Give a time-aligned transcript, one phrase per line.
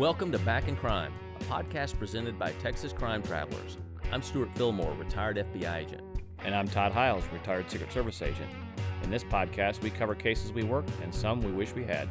[0.00, 3.76] Welcome to Back in Crime, a podcast presented by Texas Crime Travelers.
[4.10, 6.00] I'm Stewart Fillmore, retired FBI agent.
[6.42, 8.48] And I'm Todd Hiles, retired Secret Service agent.
[9.02, 12.08] In this podcast, we cover cases we worked and some we wish we had.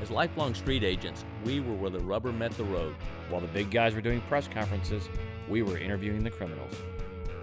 [0.00, 2.94] As lifelong street agents, we were where the rubber met the road.
[3.28, 5.08] While the big guys were doing press conferences,
[5.48, 6.76] we were interviewing the criminals.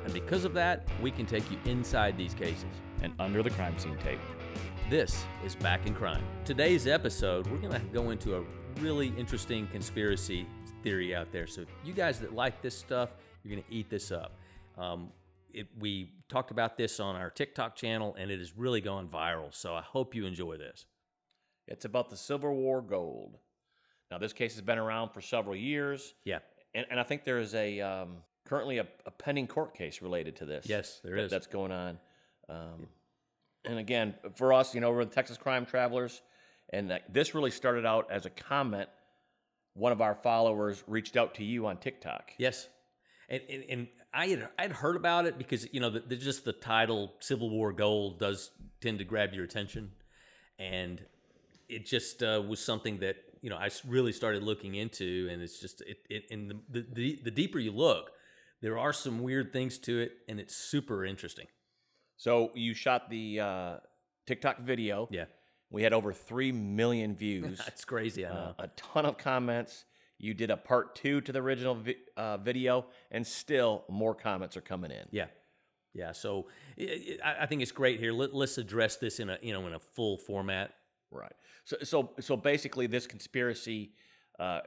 [0.06, 2.72] And because of that, we can take you inside these cases
[3.02, 4.22] and under the crime scene tape.
[4.90, 6.24] This is Back in Crime.
[6.46, 8.44] Today's episode, we're going to go into a
[8.80, 10.46] really interesting conspiracy
[10.84, 11.48] theory out there.
[11.48, 13.10] So, you guys that like this stuff,
[13.44, 14.34] you're going to eat this up.
[14.78, 15.10] Um,
[15.54, 19.54] it, we talked about this on our TikTok channel, and it has really gone viral.
[19.54, 20.86] So, I hope you enjoy this.
[21.68, 23.38] It's about the Civil War gold.
[24.12, 26.16] Now, this case has been around for several years.
[26.26, 26.40] Yeah.
[26.74, 30.36] And, and I think there is a um, currently a, a, pending court case related
[30.38, 30.66] to this.
[30.68, 31.32] Yes, there that, is.
[31.32, 32.00] That's going on.
[32.50, 32.88] Um,
[33.66, 36.22] and again, for us, you know, we're the Texas Crime Travelers,
[36.72, 38.90] and this really started out as a comment.
[39.74, 42.32] One of our followers reached out to you on TikTok.
[42.38, 42.68] Yes,
[43.30, 46.46] and and, and I had I'd heard about it because you know the, the, just
[46.46, 49.92] the title Civil War Gold does tend to grab your attention,
[50.58, 51.02] and
[51.68, 55.60] it just uh, was something that you know I really started looking into, and it's
[55.60, 58.12] just it, it and the, the the deeper you look,
[58.62, 61.48] there are some weird things to it, and it's super interesting.
[62.18, 63.78] So you shot the uh,
[64.28, 65.08] TikTok video.
[65.12, 65.26] Yeah.
[65.72, 67.58] We had over 3 million views.
[67.66, 68.26] That's crazy.
[68.26, 68.56] I uh, know.
[68.58, 69.86] Uh, a ton of comments.
[70.18, 74.58] You did a part two to the original vi- uh, video, and still more comments
[74.58, 75.06] are coming in.
[75.12, 75.28] Yeah.
[75.94, 76.12] Yeah.
[76.12, 78.12] So it, it, I think it's great here.
[78.12, 80.74] Let, us address this in a, you know, in a full format.
[81.12, 81.32] Right.
[81.64, 83.94] So, so, so basically, this conspiracy,
[84.40, 84.62] uh,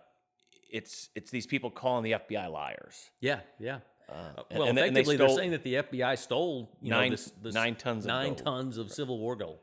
[0.70, 3.11] it's it's these people calling the FBI liars.
[3.20, 3.81] Yeah, yeah.
[4.09, 7.55] Uh, well, and, effectively, they are saying that the FBI stole nine, know, this, this
[7.55, 9.59] nine tons nine of tons of Civil War gold.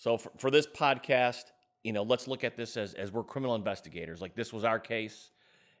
[0.00, 1.44] So for, for this podcast,
[1.84, 4.22] you know, let's look at this as as we're criminal investigators.
[4.22, 5.30] Like this was our case,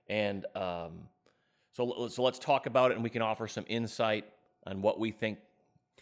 [0.08, 1.08] and um,
[1.72, 4.26] so so let's talk about it, and we can offer some insight
[4.66, 5.38] on what we think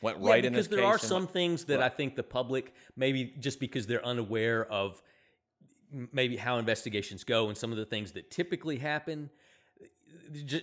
[0.02, 0.68] went yeah, right in this case.
[0.68, 4.04] because there are some what, things that I think the public maybe just because they're
[4.04, 5.00] unaware of
[6.12, 9.30] maybe how investigations go and some of the things that typically happen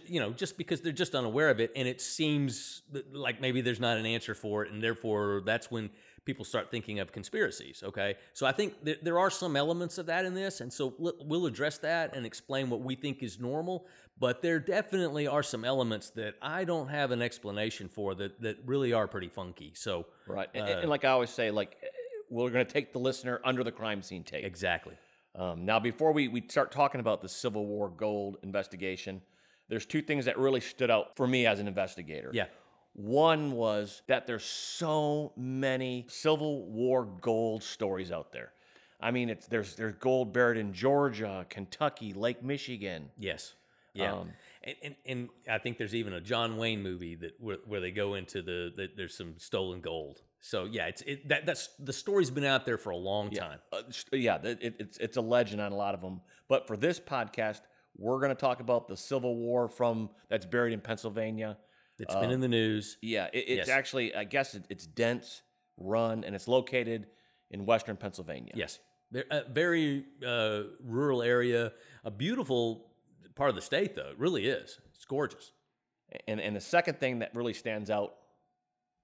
[0.08, 3.80] you know, just because they're just unaware of it, and it seems like maybe there's
[3.80, 5.90] not an answer for it, and therefore that's when
[6.26, 7.84] people start thinking of conspiracies.
[7.86, 10.94] Okay, so I think th- there are some elements of that in this, and so
[10.98, 13.88] we'll address that and explain what we think is normal.
[14.18, 18.58] But there definitely are some elements that I don't have an explanation for that that
[18.66, 19.74] really are pretty funky.
[19.76, 21.78] So right, uh, and, and, like I always say, like
[22.30, 24.46] we're going to take the listener under the crime scene tape.
[24.46, 24.96] Exactly.
[25.36, 29.22] Um, now, before we, we start talking about the Civil War gold investigation,
[29.68, 32.32] there's two things that really stood out for me as an investigator.
[32.34, 32.46] Yeah.
[32.96, 38.54] One was that there's so many Civil War gold stories out there.
[39.02, 43.10] I mean, it's there's there's gold buried in Georgia, Kentucky, Lake Michigan.
[43.18, 43.54] Yes.
[43.94, 44.14] Yeah.
[44.14, 44.32] Um,
[44.64, 47.92] and, and, and I think there's even a John Wayne movie that where, where they
[47.92, 50.22] go into the, the there's some stolen gold.
[50.40, 53.40] So yeah, it's it that that's the story's been out there for a long yeah.
[53.42, 53.60] time.
[53.74, 53.82] Uh,
[54.14, 56.22] yeah, it, it's it's a legend on a lot of them.
[56.48, 57.62] But for this podcast,
[57.98, 61.58] we're going to talk about the Civil War from that's buried in Pennsylvania.
[62.00, 62.98] It's uh, been in the news.
[63.02, 63.70] Yeah, it, it's yes.
[63.70, 65.42] actually I guess it, it's Dents,
[65.78, 67.08] Run, and it's located
[67.52, 68.54] in western Pennsylvania.
[68.56, 68.80] Yes,
[69.32, 71.72] a very uh, rural area,
[72.04, 72.88] a beautiful
[73.36, 74.10] part of the state, though.
[74.10, 74.80] It really is.
[74.94, 75.52] It's gorgeous.
[76.28, 78.16] And and the second thing that really stands out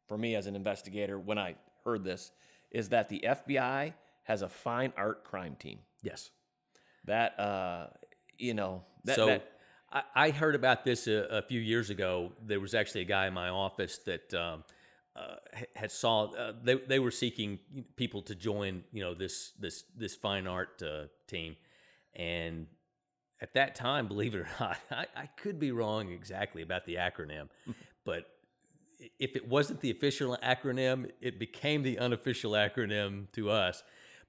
[0.08, 2.32] for me as an investigator when I heard this
[2.72, 5.80] is that the FBI has a fine art crime team.
[6.04, 6.32] Yes.
[7.06, 7.88] That uh,
[8.38, 8.84] you know.
[9.06, 9.51] That, so that,
[9.92, 12.32] I, I, heard about this a, a, few years ago.
[12.46, 14.64] There was actually a guy in my office that um,
[15.16, 15.36] uh,
[15.76, 17.60] had saw uh, they they were seeking
[17.96, 21.56] people to join you know this this this fine art uh, team,
[22.16, 22.68] and
[23.42, 26.96] at that time, believe it or not, I, I could be wrong exactly about the
[26.96, 27.50] acronym,
[28.06, 28.26] but
[29.20, 33.84] if it wasn't the official acronym, it became the unofficial acronym to us.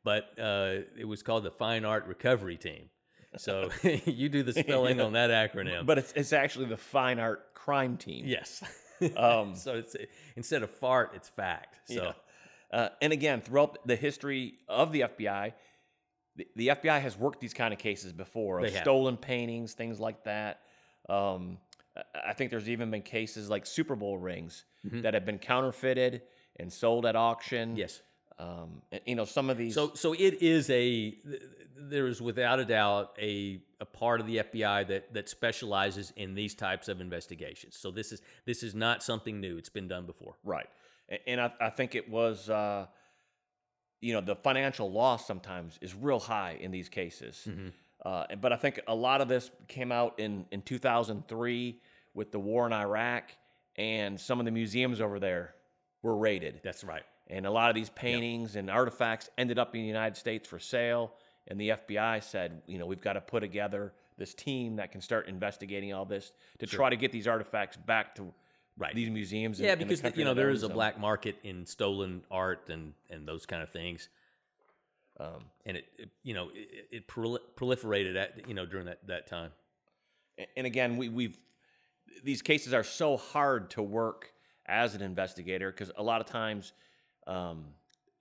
[0.05, 2.89] But uh, it was called the Fine Art Recovery Team.
[3.37, 3.71] So
[4.05, 5.87] you do the spelling on that acronym.
[5.87, 8.25] But it's, it's actually the Fine Art Crime Team.
[8.27, 8.63] Yes.
[9.17, 9.97] Um, so it's
[10.37, 11.81] instead of fart, it's fact.
[11.87, 12.15] So,
[12.73, 12.79] yeah.
[12.79, 15.55] uh, and again, throughout the history of the FBI,
[16.37, 20.23] the, the, FBI has worked these kind of cases before of stolen paintings, things like
[20.23, 20.61] that.
[21.09, 21.59] Um,
[22.15, 25.03] I think there's even been cases like Super Bowl rings mm-hmm.
[25.03, 26.23] that have been counterfeited
[26.59, 27.77] and sold at auction.
[27.77, 28.01] Yes.
[28.39, 29.75] Um, you know, some of these.
[29.75, 31.15] So, so it is a.
[31.89, 36.35] There is without a doubt a a part of the FBI that that specializes in
[36.35, 37.77] these types of investigations.
[37.77, 39.57] So this is this is not something new.
[39.57, 40.35] It's been done before.
[40.45, 40.69] Right,
[41.27, 42.49] and I, I think it was.
[42.49, 42.87] Uh,
[44.03, 47.47] you know, the financial loss sometimes is real high in these cases.
[47.49, 47.69] Mm-hmm.
[48.05, 51.81] Uh, but I think a lot of this came out in, in 2003
[52.13, 53.31] with the war in Iraq,
[53.77, 55.55] and some of the museums over there
[56.03, 56.61] were raided.
[56.65, 57.05] That's right.
[57.29, 58.61] And a lot of these paintings yep.
[58.61, 61.13] and artifacts ended up in the United States for sale.
[61.49, 65.01] And the FBI said, you know, we've got to put together this team that can
[65.01, 66.79] start investigating all this to sure.
[66.79, 68.33] try to get these artifacts back to
[68.79, 68.95] right.
[68.95, 69.59] these museums.
[69.59, 72.69] Yeah, in, because in the you know there is a black market in stolen art
[72.69, 74.09] and and those kind of things.
[75.21, 79.27] Um, and it, it, you know it, it proliferated at you know during that that
[79.27, 79.51] time.
[80.57, 81.39] And again, we we've
[82.23, 84.33] these cases are so hard to work
[84.67, 86.73] as an investigator because a lot of times
[87.27, 87.65] um,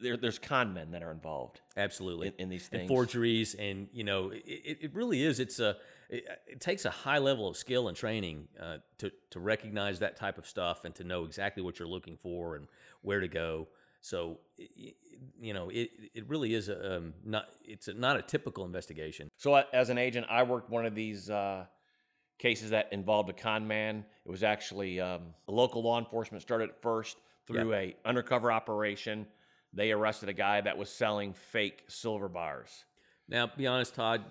[0.02, 1.62] there, there's con men that are involved.
[1.78, 5.40] Absolutely, in, in these things, and forgeries, and you know, it, it really is.
[5.40, 5.78] It's a
[6.10, 10.16] it, it, takes a high level of skill and training uh, to to recognize that
[10.18, 12.68] type of stuff and to know exactly what you're looking for and
[13.02, 13.68] where to go.
[14.02, 14.40] So,
[15.40, 19.30] you know, it it really is a, um, not it's a, not a typical investigation.
[19.38, 21.30] So, as an agent, I worked one of these.
[21.30, 21.66] Uh,
[22.42, 24.04] cases that involved a con man.
[24.26, 29.28] It was actually um, local law enforcement started first through a undercover operation
[29.74, 32.86] they arrested a guy that was selling fake silver bars.
[33.28, 34.24] Now, be honest, Todd.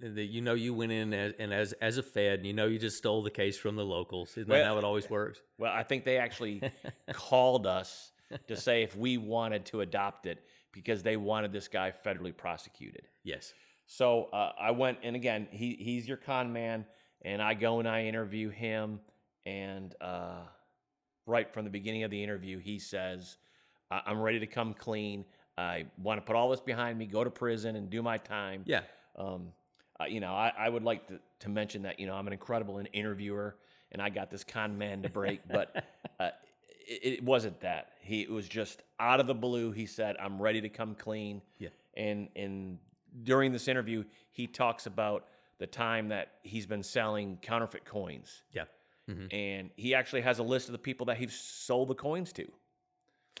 [0.00, 2.66] That you know you went in as, and as as a Fed, and you know
[2.66, 4.30] you just stole the case from the locals.
[4.30, 5.40] Isn't well, that how it always works?
[5.58, 6.60] Well, I think they actually
[7.12, 8.10] called us
[8.48, 10.42] to say if we wanted to adopt it
[10.72, 13.06] because they wanted this guy federally prosecuted.
[13.22, 13.54] Yes.
[13.86, 16.84] So uh, I went, and again, he he's your con man,
[17.24, 19.00] and I go and I interview him,
[19.46, 20.40] and uh,
[21.26, 23.36] right from the beginning of the interview, he says,
[24.06, 25.24] I'm ready to come clean.
[25.58, 28.62] I want to put all this behind me, go to prison, and do my time.
[28.66, 28.82] Yeah.
[29.16, 29.48] Um,
[30.00, 32.32] uh, you know, I, I would like to, to mention that you know I'm an
[32.32, 33.56] incredible interviewer,
[33.90, 35.84] and I got this con man to break, but
[36.18, 36.30] uh,
[36.86, 37.92] it, it, wasn't that.
[38.00, 39.72] He it was just out of the blue.
[39.72, 41.68] He said, "I'm ready to come clean." Yeah.
[41.94, 42.78] And and
[43.22, 45.26] during this interview, he talks about
[45.58, 48.42] the time that he's been selling counterfeit coins.
[48.52, 48.64] Yeah.
[49.08, 49.34] Mm-hmm.
[49.34, 52.46] And he actually has a list of the people that he's sold the coins to.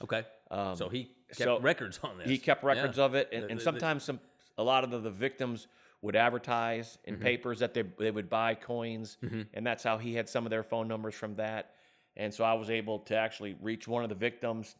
[0.02, 0.24] Okay.
[0.52, 2.28] Um, so he kept so records on this.
[2.28, 3.04] He kept records yeah.
[3.04, 4.20] of it, and, the, and sometimes the, some
[4.58, 5.66] a lot of the, the, victims
[6.02, 7.22] would advertise in mm-hmm.
[7.22, 9.42] papers that they they would buy coins, mm-hmm.
[9.54, 11.74] and that's how he had some of their phone numbers from that.
[12.16, 14.76] And so I was able to actually reach one of the victims,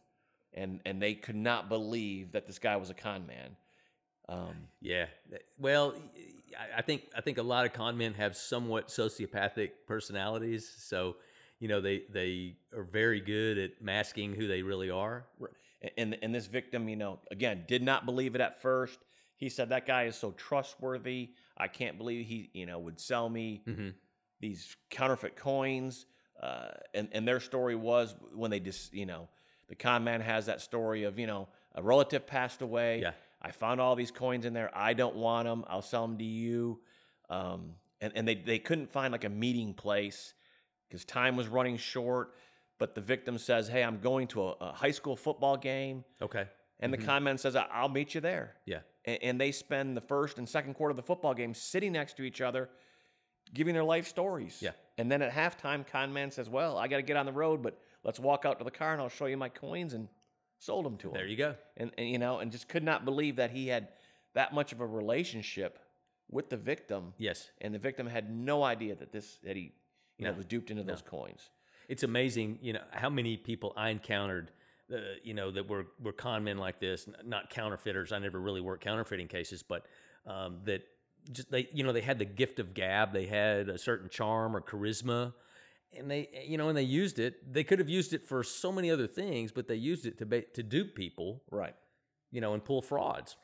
[0.53, 3.55] and and they could not believe that this guy was a con man.
[4.29, 5.07] Um, yeah,
[5.57, 5.95] well,
[6.77, 11.15] I think I think a lot of con men have somewhat sociopathic personalities, so
[11.59, 15.25] you know they they are very good at masking who they really are.
[15.97, 18.99] And and this victim, you know, again, did not believe it at first.
[19.35, 21.31] He said that guy is so trustworthy.
[21.57, 23.89] I can't believe he, you know, would sell me mm-hmm.
[24.39, 26.05] these counterfeit coins.
[26.41, 29.27] Uh, and and their story was when they just, you know,
[29.67, 33.01] the con man has that story of, you know, a relative passed away.
[33.01, 33.11] Yeah.
[33.41, 34.71] I found all these coins in there.
[34.73, 35.65] I don't want them.
[35.67, 36.79] I'll sell them to you.
[37.29, 40.33] Um, and, and they, they couldn't find like a meeting place
[40.87, 42.35] because time was running short.
[42.79, 46.47] But the victim says, "Hey, I'm going to a, a high school football game." Okay.
[46.79, 47.01] And mm-hmm.
[47.01, 48.79] the comment says, "I'll meet you there." Yeah.
[49.05, 52.17] And, and they spend the first and second quarter of the football game sitting next
[52.17, 52.69] to each other,
[53.53, 54.59] giving their life stories.
[54.61, 54.71] Yeah.
[54.97, 57.61] And then at halftime, con man says, "Well, I got to get on the road,
[57.61, 60.07] but let's walk out to the car and I'll show you my coins." And
[60.63, 61.13] sold them to him.
[61.13, 61.55] There you go.
[61.77, 63.89] And, and you know, and just could not believe that he had
[64.33, 65.79] that much of a relationship
[66.31, 67.13] with the victim.
[67.17, 67.49] Yes.
[67.61, 69.73] And the victim had no idea that this that he
[70.17, 70.31] you no.
[70.31, 70.91] know was duped into no.
[70.91, 71.49] those coins.
[71.93, 74.51] It's amazing, you know, how many people I encountered
[74.91, 78.11] uh, you know, that were were con men like this, not counterfeiters.
[78.11, 79.85] I never really worked counterfeiting cases, but
[80.25, 80.81] um, that
[81.31, 83.13] just they, you know, they had the gift of gab.
[83.13, 85.33] They had a certain charm or charisma,
[85.97, 87.53] and they, you know, and they used it.
[87.53, 90.25] They could have used it for so many other things, but they used it to
[90.25, 91.75] ba- to dupe people, right?
[92.31, 93.37] You know, and pull frauds.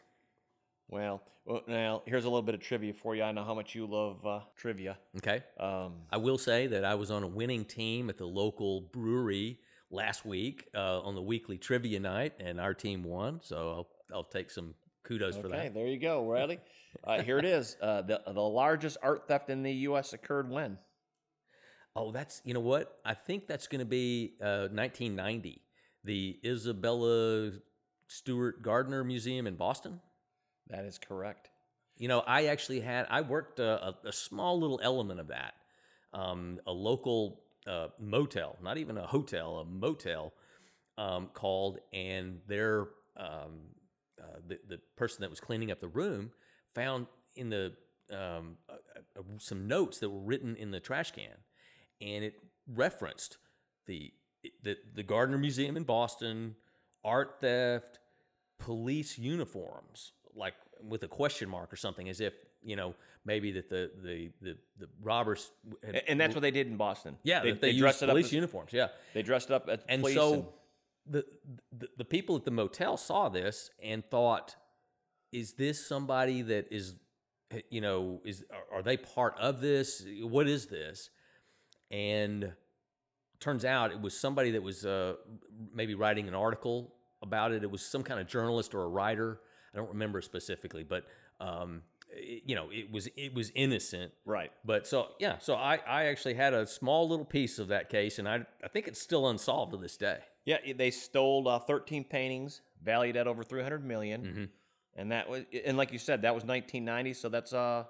[0.89, 3.23] Well, well, now here's a little bit of trivia for you.
[3.23, 4.97] I know how much you love uh, trivia.
[5.17, 5.43] Okay.
[5.59, 9.59] Um, I will say that I was on a winning team at the local brewery
[9.91, 13.39] last week uh, on the weekly trivia night, and our team won.
[13.43, 15.59] So I'll I'll take some kudos okay, for that.
[15.59, 16.59] Okay, there you go, Riley.
[17.03, 17.77] uh, here it is.
[17.81, 20.13] Uh, the the largest art theft in the U.S.
[20.13, 20.77] occurred when?
[21.95, 22.99] Oh, that's you know what?
[23.05, 25.61] I think that's going to be uh, 1990,
[26.03, 27.51] the Isabella
[28.07, 29.99] Stewart Gardner Museum in Boston.
[30.69, 31.49] That is correct.
[31.97, 35.53] You know, I actually had I worked a, a, a small little element of that.
[36.13, 40.33] Um, a local uh, motel, not even a hotel, a motel
[40.97, 43.59] um, called, and their um,
[44.19, 46.31] uh, the the person that was cleaning up the room
[46.73, 47.73] found in the
[48.11, 48.57] um,
[49.37, 51.35] some notes that were written in the trash can,
[52.01, 52.35] and it
[52.67, 53.37] referenced
[53.85, 54.11] the
[54.63, 56.55] the the Gardner Museum in Boston,
[57.03, 57.99] art theft,
[58.57, 60.53] police uniforms, like
[60.87, 62.95] with a question mark or something, as if you know
[63.25, 65.51] maybe that the the the, the robbers.
[65.83, 67.17] Had, and that's what they did in Boston.
[67.23, 68.71] Yeah, they, they, they dressed it up police uniforms.
[68.73, 70.45] Yeah, they dressed up as and so and,
[71.09, 71.25] the,
[71.77, 74.55] the the people at the motel saw this and thought,
[75.31, 76.95] "Is this somebody that is,
[77.69, 80.05] you know, is are, are they part of this?
[80.21, 81.09] What is this?"
[81.91, 82.53] And
[83.39, 85.15] turns out it was somebody that was uh,
[85.73, 87.63] maybe writing an article about it.
[87.63, 89.39] It was some kind of journalist or a writer.
[89.73, 91.05] I don't remember specifically, but
[91.39, 94.51] um, it, you know, it was it was innocent, right?
[94.65, 98.19] But so yeah, so I I actually had a small little piece of that case,
[98.19, 100.19] and I I think it's still unsolved to this day.
[100.45, 104.21] Yeah, they stole uh, 13 paintings valued at over 300 million.
[104.23, 104.43] Mm-hmm.
[104.95, 107.83] and that was and like you said, that was 1990, so that's uh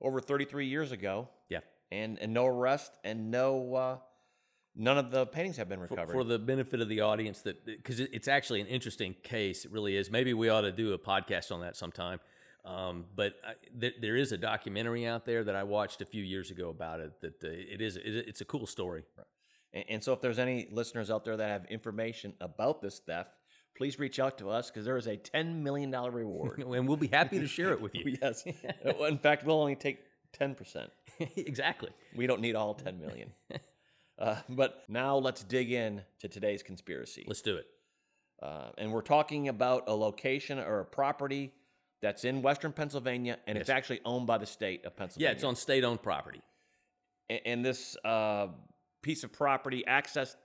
[0.00, 1.28] over 33 years ago.
[1.48, 1.60] Yeah,
[1.92, 3.74] and and no arrest and no.
[3.74, 3.96] Uh,
[4.76, 6.08] None of the paintings have been recovered.
[6.08, 9.70] For, for the benefit of the audience, that because it's actually an interesting case, it
[9.70, 10.10] really is.
[10.10, 12.18] Maybe we ought to do a podcast on that sometime.
[12.64, 16.22] Um, but I, th- there is a documentary out there that I watched a few
[16.22, 17.20] years ago about it.
[17.20, 19.04] That uh, it is it, it's a cool story.
[19.16, 19.26] Right.
[19.74, 23.32] And, and, so, if there's any listeners out there that have information about this theft,
[23.76, 26.96] please reach out to us because there is a ten million dollar reward, and we'll
[26.96, 28.16] be happy to share it with you.
[28.22, 28.44] yes.
[29.00, 29.98] In fact, we'll only take
[30.32, 30.90] ten percent.
[31.36, 31.90] exactly.
[32.16, 33.32] We don't need all ten million.
[34.18, 37.24] Uh, but now let's dig in to today's conspiracy.
[37.26, 37.66] Let's do it.
[38.42, 41.52] Uh, and we're talking about a location or a property
[42.02, 43.62] that's in Western Pennsylvania, and yes.
[43.62, 45.30] it's actually owned by the state of Pennsylvania.
[45.30, 46.42] Yeah, it's on state-owned property.
[47.30, 48.48] And, and this uh,
[49.02, 50.36] piece of property, access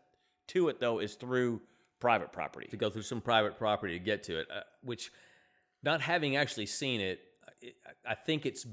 [0.47, 1.61] to it though, is through
[1.99, 2.67] private property.
[2.67, 5.11] To go through some private property to get to it, uh, which,
[5.83, 7.19] not having actually seen it,
[8.07, 8.65] I think it's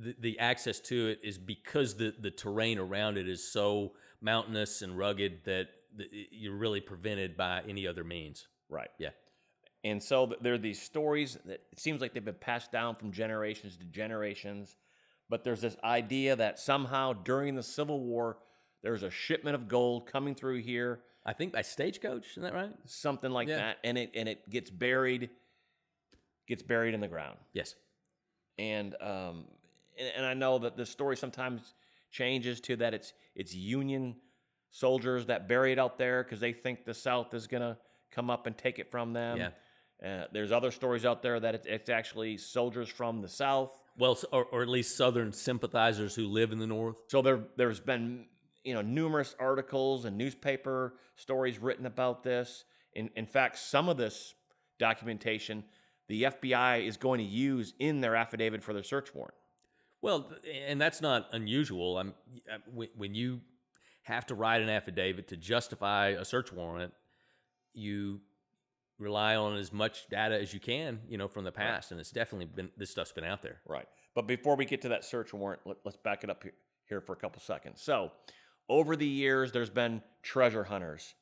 [0.00, 4.82] the, the access to it is because the, the terrain around it is so mountainous
[4.82, 8.48] and rugged that the, you're really prevented by any other means.
[8.68, 8.90] Right.
[8.98, 9.10] Yeah.
[9.84, 13.12] And so there are these stories that it seems like they've been passed down from
[13.12, 14.76] generations to generations.
[15.28, 18.38] But there's this idea that somehow during the Civil War,
[18.82, 21.00] there's a shipment of gold coming through here.
[21.24, 22.72] I think by stagecoach, isn't that right?
[22.86, 23.56] Something like yeah.
[23.56, 23.78] that.
[23.84, 25.30] And it and it gets buried,
[26.48, 27.38] gets buried in the ground.
[27.52, 27.74] Yes.
[28.58, 29.44] And um,
[30.16, 31.74] and I know that the story sometimes
[32.10, 34.16] changes to that it's it's Union
[34.70, 37.78] soldiers that bury it out there because they think the South is gonna
[38.10, 39.38] come up and take it from them.
[39.38, 39.50] Yeah.
[40.04, 43.70] Uh, there's other stories out there that it's, it's actually soldiers from the South.
[43.98, 47.02] Well, or, or, at least Southern sympathizers who live in the North.
[47.08, 48.24] So there, there's been
[48.64, 52.64] you know numerous articles and newspaper stories written about this.
[52.94, 54.34] In, in fact, some of this
[54.78, 55.64] documentation
[56.10, 59.34] the FBI is going to use in their affidavit for their search warrant.
[60.02, 61.98] Well, and that's not unusual.
[61.98, 62.14] I'm,
[62.96, 63.40] when you
[64.02, 66.92] have to write an affidavit to justify a search warrant,
[67.74, 68.20] you
[68.98, 71.92] rely on as much data as you can, you know, from the past, right.
[71.92, 73.60] and it's definitely been this stuff's been out there.
[73.66, 73.86] Right.
[74.14, 76.52] But before we get to that search warrant, let, us back it up here,
[76.88, 77.80] here for a couple seconds.
[77.82, 78.12] So,
[78.68, 81.14] over the years, there's been treasure hunters,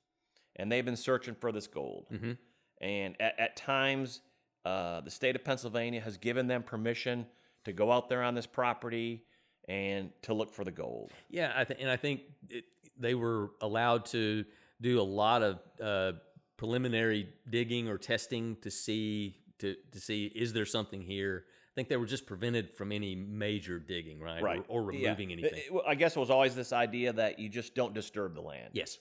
[0.56, 2.06] and they've been searching for this gold.
[2.12, 2.32] Mm-hmm.
[2.80, 4.20] And at, at times,
[4.64, 7.26] uh, the state of Pennsylvania has given them permission
[7.68, 9.22] to go out there on this property
[9.68, 11.12] and to look for the gold.
[11.30, 12.64] Yeah, I th- and I think it,
[12.98, 14.44] they were allowed to
[14.80, 16.18] do a lot of uh,
[16.56, 21.44] preliminary digging or testing to see to to see is there something here.
[21.46, 24.42] I think they were just prevented from any major digging, right?
[24.42, 24.64] Right.
[24.66, 25.36] Or, or removing yeah.
[25.38, 25.60] anything.
[25.70, 28.70] It, I guess it was always this idea that you just don't disturb the land.
[28.72, 28.98] Yes.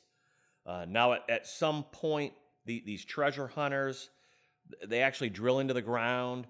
[0.64, 2.34] Uh, now, at, at some point,
[2.66, 4.12] the, these treasure hunters,
[4.86, 6.46] they actually drill into the ground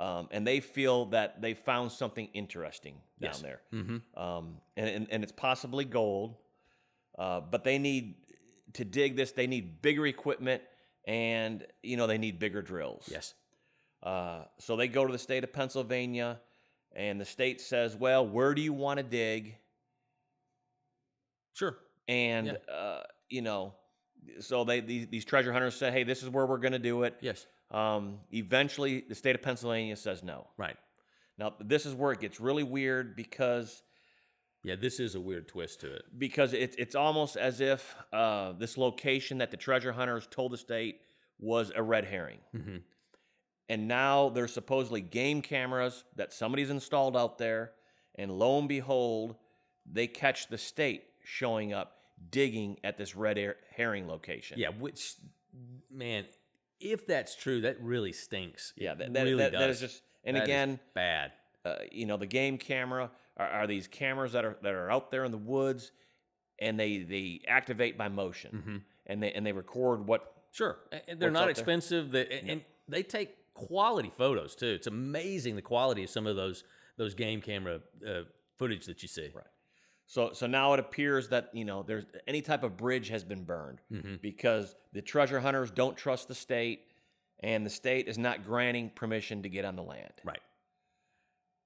[0.00, 3.42] um, and they feel that they found something interesting down yes.
[3.42, 3.60] there.
[3.74, 4.18] Mm-hmm.
[4.18, 6.36] Um, and, and, and, it's possibly gold,
[7.18, 8.14] uh, but they need
[8.72, 9.32] to dig this.
[9.32, 10.62] They need bigger equipment,
[11.06, 13.10] and you know they need bigger drills.
[13.12, 13.34] Yes.
[14.02, 16.40] Uh, so they go to the state of Pennsylvania,
[16.96, 19.58] and the state says, "Well, where do you want to dig?"
[21.52, 21.76] Sure.
[22.08, 22.74] And yeah.
[22.74, 23.74] uh, you know,
[24.38, 27.02] so they these, these treasure hunters say, "Hey, this is where we're going to do
[27.02, 27.46] it." Yes.
[27.70, 30.46] Um, eventually, the state of Pennsylvania says no.
[30.56, 30.76] Right.
[31.38, 33.82] Now, this is where it gets really weird because.
[34.62, 36.02] Yeah, this is a weird twist to it.
[36.18, 40.58] Because it's it's almost as if uh, this location that the treasure hunters told the
[40.58, 41.00] state
[41.38, 42.38] was a red herring.
[42.54, 42.76] Mm-hmm.
[43.70, 47.72] And now there's supposedly game cameras that somebody's installed out there,
[48.16, 49.36] and lo and behold,
[49.90, 51.96] they catch the state showing up
[52.30, 54.58] digging at this red herring location.
[54.58, 55.14] Yeah, which
[55.90, 56.24] man,
[56.80, 58.72] if that's true, that really stinks.
[58.76, 60.02] Yeah, that, that, really that, that is just.
[60.24, 61.32] And that again, bad.
[61.64, 65.10] Uh, you know, the game camera are, are, these cameras that are that are out
[65.10, 65.92] there in the woods,
[66.58, 68.76] and they they activate by motion, mm-hmm.
[69.06, 70.34] and they and they record what.
[70.52, 72.10] Sure, and they're not expensive.
[72.10, 72.52] They, and, yeah.
[72.54, 74.66] and, they take quality photos too.
[74.66, 76.64] It's amazing the quality of some of those
[76.96, 78.22] those game camera uh,
[78.58, 79.30] footage that you see.
[79.32, 79.44] Right.
[80.10, 83.44] So so now it appears that you know there's any type of bridge has been
[83.44, 84.16] burned mm-hmm.
[84.20, 86.80] because the treasure hunters don't trust the state,
[87.44, 90.12] and the state is not granting permission to get on the land.
[90.24, 90.40] Right.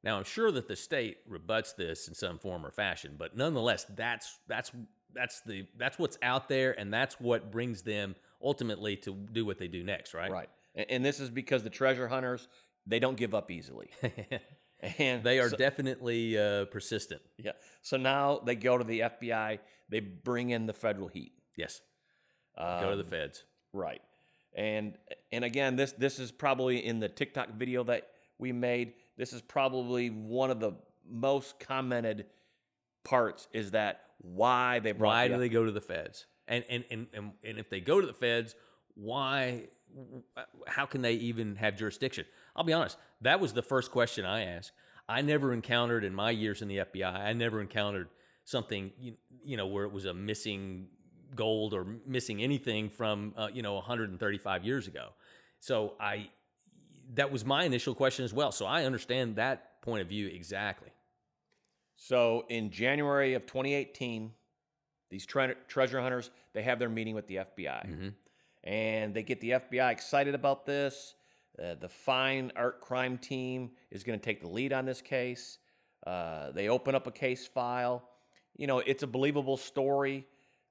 [0.02, 3.86] Now I'm sure that the state rebuts this in some form or fashion, but nonetheless,
[3.96, 4.72] that's that's
[5.14, 9.56] that's the that's what's out there, and that's what brings them ultimately to do what
[9.56, 10.12] they do next.
[10.12, 10.30] Right.
[10.30, 10.50] Right.
[10.74, 12.46] And, and this is because the treasure hunters
[12.86, 13.88] they don't give up easily.
[14.98, 17.22] and they are so, definitely uh, persistent.
[17.38, 17.52] Yeah.
[17.82, 19.58] So now they go to the FBI.
[19.88, 21.32] They bring in the federal heat.
[21.56, 21.80] Yes.
[22.56, 23.44] Um, go to the um, feds.
[23.72, 24.02] Right.
[24.54, 24.96] And
[25.32, 28.94] and again, this this is probably in the TikTok video that we made.
[29.16, 30.72] This is probably one of the
[31.08, 32.26] most commented
[33.04, 33.48] parts.
[33.52, 35.10] Is that why they brought?
[35.10, 36.26] Why do they go to the feds?
[36.46, 38.54] And and and and, and if they go to the feds,
[38.94, 39.68] why?
[40.66, 42.26] How can they even have jurisdiction?
[42.56, 44.72] I'll be honest, that was the first question I asked.
[45.08, 48.08] I never encountered in my years in the FBI, I never encountered
[48.44, 50.86] something, you, you know, where it was a missing
[51.34, 55.08] gold or missing anything from, uh, you know, 135 years ago.
[55.60, 56.28] So I,
[57.14, 58.52] that was my initial question as well.
[58.52, 60.90] So I understand that point of view exactly.
[61.96, 64.30] So in January of 2018,
[65.10, 68.08] these tre- treasure hunters they have their meeting with the FBI, mm-hmm.
[68.62, 71.14] and they get the FBI excited about this.
[71.62, 75.58] Uh, the fine art crime team is going to take the lead on this case.
[76.06, 78.02] Uh, they open up a case file.
[78.56, 80.26] You know, it's a believable story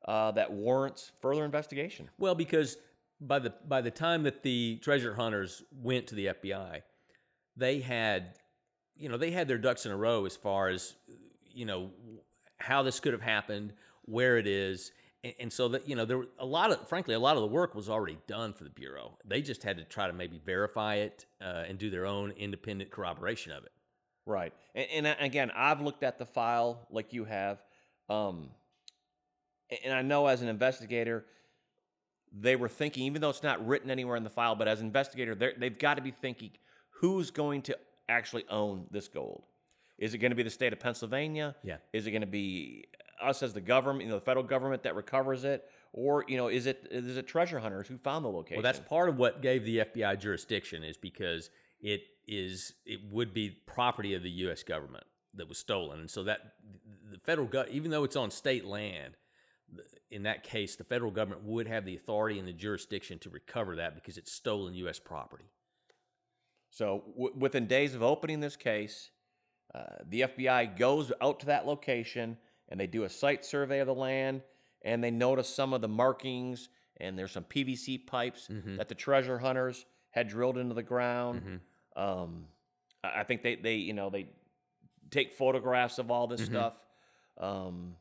[0.05, 2.09] uh, that warrants further investigation.
[2.17, 2.77] Well, because
[3.21, 6.81] by the by the time that the treasure hunters went to the FBI,
[7.55, 8.35] they had,
[8.95, 10.95] you know, they had their ducks in a row as far as,
[11.53, 11.91] you know,
[12.57, 13.73] how this could have happened,
[14.05, 14.91] where it is,
[15.23, 17.41] and, and so that you know there were a lot of frankly a lot of
[17.41, 19.17] the work was already done for the bureau.
[19.25, 22.91] They just had to try to maybe verify it uh, and do their own independent
[22.91, 23.71] corroboration of it.
[24.25, 24.53] Right.
[24.73, 27.61] And, and again i've looked at the file like you have
[28.09, 28.49] um,
[29.83, 31.25] and i know as an investigator
[32.31, 34.87] they were thinking even though it's not written anywhere in the file but as an
[34.87, 36.51] investigator they've got to be thinking
[37.03, 37.77] who's going to
[38.09, 39.43] actually own this gold?
[39.97, 41.55] Is it going to be the state of pennsylvania?
[41.63, 41.77] Yeah.
[41.91, 42.85] Is it going to be
[43.23, 46.47] us as the government, you know, the federal government that recovers it, or you know,
[46.47, 48.57] is it is it treasure hunters who found the location?
[48.61, 53.33] Well, that's part of what gave the FBI jurisdiction is because it is it would
[53.33, 54.63] be property of the U.S.
[54.63, 55.05] government
[55.35, 56.53] that was stolen, and so that
[57.11, 59.15] the federal government, even though it's on state land,
[60.11, 63.75] in that case, the federal government would have the authority and the jurisdiction to recover
[63.77, 64.99] that because it's stolen U.S.
[64.99, 65.45] property.
[66.69, 69.11] So, w- within days of opening this case,
[69.73, 72.37] uh, the FBI goes out to that location
[72.73, 74.41] and they do a site survey of the land
[74.81, 78.77] and they notice some of the markings and there's some PVC pipes mm-hmm.
[78.77, 81.43] that the treasure hunters had drilled into the ground.
[81.95, 82.01] Mm-hmm.
[82.03, 82.45] Um,
[83.03, 84.25] I think they, they, you know, they
[85.11, 86.51] take photographs of all this mm-hmm.
[86.51, 86.81] stuff.
[87.37, 87.95] Um,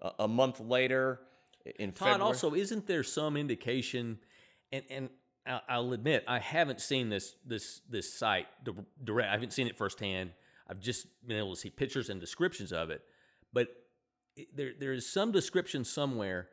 [0.00, 1.20] a, a, month later,
[1.78, 4.18] in Todd, February, also, isn't there some indication?
[4.72, 5.08] And and
[5.68, 8.46] I'll admit, I haven't seen this this this site
[9.04, 9.28] direct.
[9.28, 10.30] I haven't seen it firsthand.
[10.68, 13.02] I've just been able to see pictures and descriptions of it.
[13.52, 13.68] But
[14.54, 16.48] there there is some description somewhere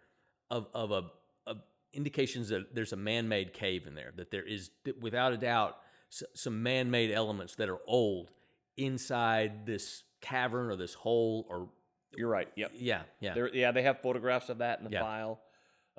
[0.50, 1.04] of of a
[1.46, 1.62] of
[1.94, 4.72] indications that there's a man-made cave in there that there is
[5.02, 5.78] without a doubt
[6.10, 8.32] some man-made elements that are old
[8.78, 11.70] inside this cavern or this hole or
[12.16, 15.02] you're right yep yeah yeah They're, yeah they have photographs of that in the yeah.
[15.02, 15.42] file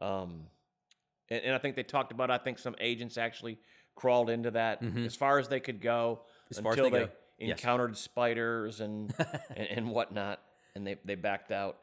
[0.00, 0.44] um
[1.28, 3.58] and, and, i think they talked about i think some agents actually
[3.94, 5.04] crawled into that mm-hmm.
[5.04, 6.20] as far as they could go
[6.50, 8.00] as until they, they encountered yes.
[8.00, 9.14] spiders and,
[9.56, 10.40] and and whatnot
[10.78, 11.76] and they, they backed out.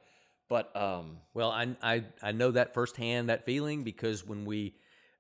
[0.50, 4.76] But um, well, I, I I know that firsthand that feeling because when we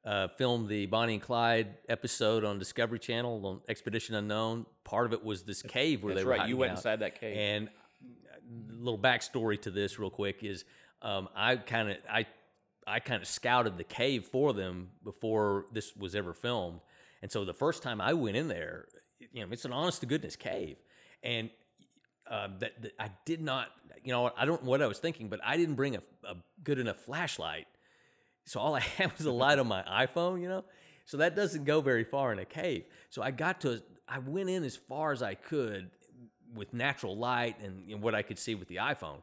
[0.05, 5.13] uh, filmed the Bonnie and Clyde episode on Discovery Channel on Expedition Unknown, part of
[5.13, 6.37] it was this cave where That's they were.
[6.37, 6.77] Right, you went out.
[6.77, 7.37] inside that cave.
[7.37, 10.63] And a little backstory to this, real quick, is
[11.01, 12.27] um, I kind of I
[12.85, 16.81] I kind of scouted the cave for them before this was ever filmed,
[17.23, 18.85] and so the first time I went in there,
[19.31, 20.77] you know, it's an honest to goodness cave,
[21.23, 21.49] and
[22.29, 23.69] uh, that, that, I did not,
[24.03, 26.35] you know, I don't know what I was thinking, but I didn't bring a, a
[26.63, 27.67] good enough flashlight.
[28.45, 30.63] So all I had was a light on my iPhone, you know?
[31.05, 32.85] So that doesn't go very far in a cave.
[33.09, 35.91] So I got to, I went in as far as I could
[36.55, 39.21] with natural light and you know, what I could see with the iPhone.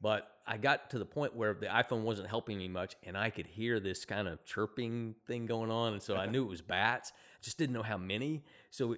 [0.00, 3.30] But I got to the point where the iPhone wasn't helping me much, and I
[3.30, 6.60] could hear this kind of chirping thing going on, and so I knew it was
[6.60, 7.12] bats.
[7.40, 8.44] Just didn't know how many.
[8.70, 8.96] So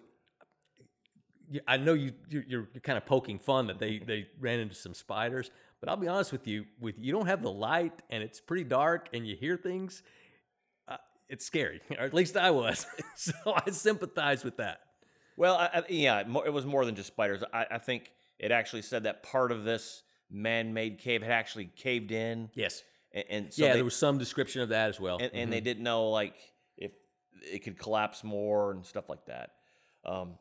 [1.67, 4.95] I know you you're, you're, kind of poking fun that they they ran into some
[4.95, 8.41] spiders, but I'll be honest with you, with you don't have the light and it's
[8.41, 10.03] pretty dark and you hear things.
[10.87, 10.97] Uh,
[11.29, 12.87] it's scary, or at least I was.
[13.17, 14.81] so I sympathize with that.
[15.37, 17.45] Well, I, I, yeah, it was more than just spiders.
[17.53, 22.11] I, I think it actually said that part of this man-made cave had actually caved
[22.11, 22.51] in.
[22.55, 22.83] Yes.
[23.13, 25.19] And, and so yeah, they, there was some description of that as well.
[25.19, 25.51] And, and mm-hmm.
[25.51, 26.35] they didn't know like
[26.77, 26.91] if
[27.41, 29.53] it could collapse more and stuff like that.
[30.05, 30.35] Um,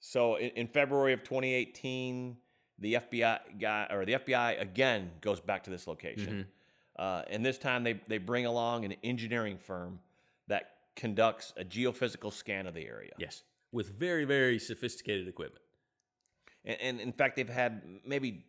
[0.00, 2.36] so in, in, February of 2018,
[2.78, 6.46] the FBI guy or the FBI again goes back to this location,
[6.98, 7.02] mm-hmm.
[7.02, 10.00] uh, and this time they they bring along an engineering firm
[10.48, 13.12] that conducts a geophysical scan of the area.
[13.18, 15.64] Yes, with very very sophisticated equipment.
[16.64, 18.44] And, and in fact, they've had maybe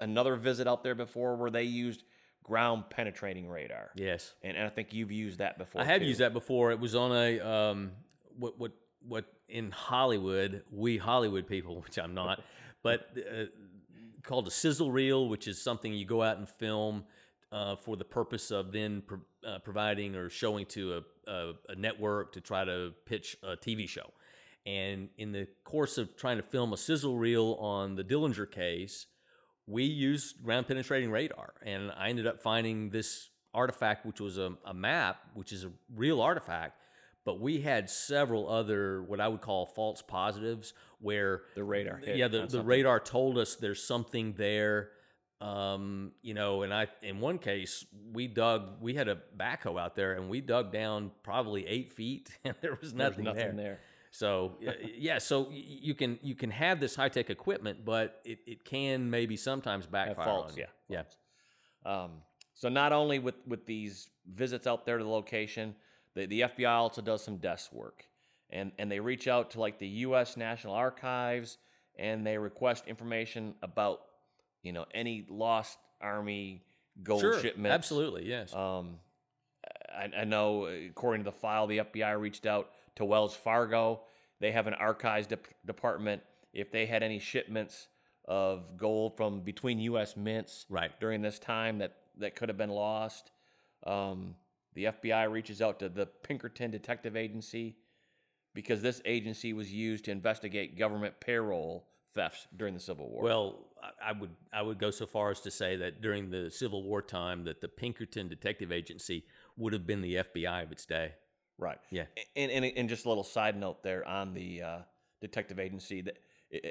[0.00, 2.02] another visit out there before where they used
[2.42, 3.90] ground penetrating radar.
[3.96, 5.80] Yes, and, and I think you've used that before.
[5.80, 6.06] I have too.
[6.06, 6.70] used that before.
[6.70, 7.92] It was on a um,
[8.38, 8.72] what what
[9.06, 12.42] what in Hollywood we Hollywood people, which I'm not,
[12.82, 13.44] but uh,
[14.22, 17.04] called a sizzle reel, which is something you go out and film.
[17.52, 21.74] Uh, for the purpose of then pro- uh, providing or showing to a, a, a
[21.76, 24.10] network to try to pitch a TV show.
[24.66, 29.06] And in the course of trying to film a sizzle reel on the Dillinger case,
[29.66, 31.54] we used ground penetrating radar.
[31.62, 35.70] And I ended up finding this artifact, which was a, a map, which is a
[35.94, 36.80] real artifact.
[37.26, 42.28] But we had several other what I would call false positives where the radar yeah
[42.28, 44.90] the, the radar told us there's something there
[45.40, 49.94] um, you know, and I in one case we dug we had a backhoe out
[49.94, 53.34] there and we dug down probably eight feet and there was nothing, there.
[53.34, 53.64] nothing there.
[53.64, 53.80] there.
[54.12, 54.52] So
[54.96, 59.10] yeah, so you can you can have this high tech equipment, but it, it can
[59.10, 60.24] maybe sometimes backfire.
[60.24, 60.64] faults, on you.
[60.88, 61.02] yeah,
[61.84, 62.04] yeah.
[62.04, 62.12] Um,
[62.54, 65.74] so not only with with these visits out there to the location,
[66.16, 68.04] the, the FBI also does some desk work,
[68.50, 70.36] and and they reach out to like the U.S.
[70.36, 71.58] National Archives
[71.98, 74.00] and they request information about
[74.62, 76.62] you know any lost Army
[77.02, 77.74] gold sure, shipments.
[77.74, 78.54] Absolutely, yes.
[78.54, 78.96] Um,
[79.88, 84.00] I, I know according to the file, the FBI reached out to Wells Fargo.
[84.40, 86.22] They have an archives de- department.
[86.52, 87.88] If they had any shipments
[88.26, 90.16] of gold from between U.S.
[90.16, 90.90] mints right.
[91.00, 93.30] during this time that, that could have been lost,
[93.86, 94.34] um,
[94.76, 97.76] the FBI reaches out to the Pinkerton Detective Agency
[98.54, 103.22] because this agency was used to investigate government payroll thefts during the Civil War.
[103.22, 103.66] Well,
[104.02, 107.00] I would I would go so far as to say that during the Civil War
[107.00, 109.24] time that the Pinkerton Detective Agency
[109.56, 111.12] would have been the FBI of its day.
[111.58, 111.78] Right.
[111.90, 112.04] Yeah.
[112.36, 114.78] And, and, and just a little side note there on the uh,
[115.22, 116.18] detective agency that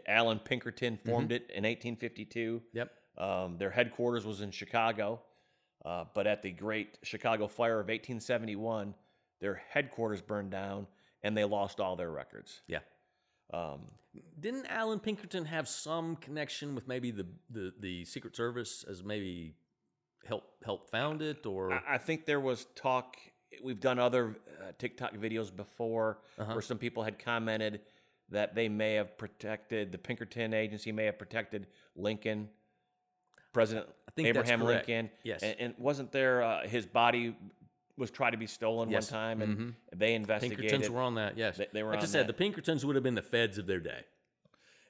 [0.07, 1.35] Allan Pinkerton formed mm-hmm.
[1.35, 2.61] it in 1852.
[2.73, 2.91] Yep.
[3.17, 5.21] Um, their headquarters was in Chicago,
[5.85, 8.93] uh, but at the Great Chicago Fire of 1871,
[9.39, 10.87] their headquarters burned down
[11.23, 12.61] and they lost all their records.
[12.67, 12.79] Yeah.
[13.53, 13.81] Um,
[14.39, 19.53] Didn't Allan Pinkerton have some connection with maybe the, the, the Secret Service as maybe
[20.25, 23.15] help help found it or I, I think there was talk
[23.63, 26.53] we've done other uh, TikTok videos before uh-huh.
[26.53, 27.81] where some people had commented
[28.29, 32.49] that they may have protected the Pinkerton agency may have protected Lincoln,
[33.53, 33.87] President
[34.17, 35.10] Abraham Lincoln.
[35.23, 37.36] Yes, and, and wasn't there uh, his body
[37.97, 39.12] was tried to be stolen yes.
[39.12, 39.69] one time, and mm-hmm.
[39.95, 40.60] they investigated.
[40.60, 41.38] Pinkertons were on that.
[41.38, 41.89] Yes, they, they were.
[41.89, 42.28] Like I just said, that.
[42.28, 44.01] the Pinkertons would have been the feds of their day.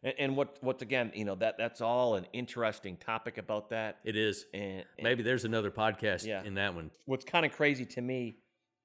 [0.04, 3.98] And, and what what's again, you know that that's all an interesting topic about that.
[4.04, 4.46] It is.
[4.54, 6.44] And, and maybe there's another podcast yeah.
[6.44, 6.92] in that one.
[7.06, 8.38] What's kind of crazy to me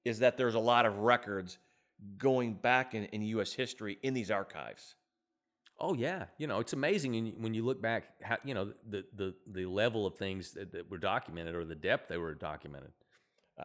[0.04, 1.58] is that there's a lot of records
[2.16, 3.52] going back in, in U.S.
[3.52, 4.94] history in these archives.
[5.80, 9.34] Oh yeah, you know it's amazing when you look back, how, you know the the
[9.46, 12.90] the level of things that, that were documented or the depth they were documented.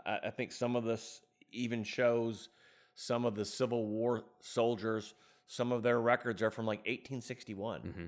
[0.05, 2.49] I, I, think some of this even shows
[2.95, 5.13] some of the Civil War soldiers.
[5.47, 7.81] Some of their records are from like 1861.
[7.81, 8.05] Mm-hmm.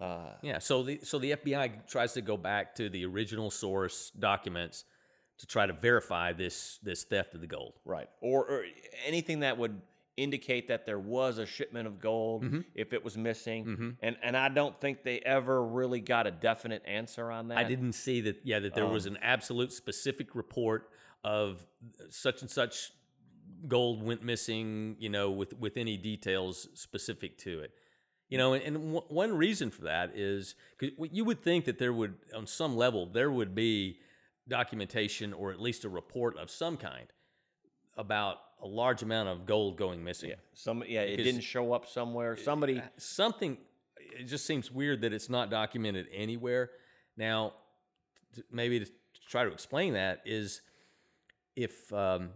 [0.00, 4.12] Uh, yeah, so the so the FBI tries to go back to the original source
[4.18, 4.84] documents
[5.38, 7.74] to try to verify this this theft of the gold.
[7.84, 8.08] Right.
[8.20, 8.64] Or, or
[9.06, 9.80] anything that would
[10.16, 12.60] indicate that there was a shipment of gold mm-hmm.
[12.74, 13.64] if it was missing.
[13.64, 13.90] Mm-hmm.
[14.02, 17.58] And and I don't think they ever really got a definite answer on that.
[17.58, 20.90] I didn't see that yeah that there um, was an absolute specific report
[21.24, 21.64] of
[22.08, 22.92] such and such
[23.68, 27.72] gold went missing, you know, with with any details specific to it.
[28.28, 31.78] You know, and, and w- one reason for that is cuz you would think that
[31.78, 33.98] there would on some level there would be
[34.48, 37.12] documentation or at least a report of some kind
[37.96, 40.30] about a large amount of gold going missing.
[40.30, 42.36] Yeah, some yeah, it didn't show up somewhere.
[42.36, 43.58] Somebody uh, something.
[43.96, 46.70] It just seems weird that it's not documented anywhere.
[47.16, 47.54] Now,
[48.34, 48.86] to, maybe to
[49.28, 50.62] try to explain that is
[51.56, 52.30] if um,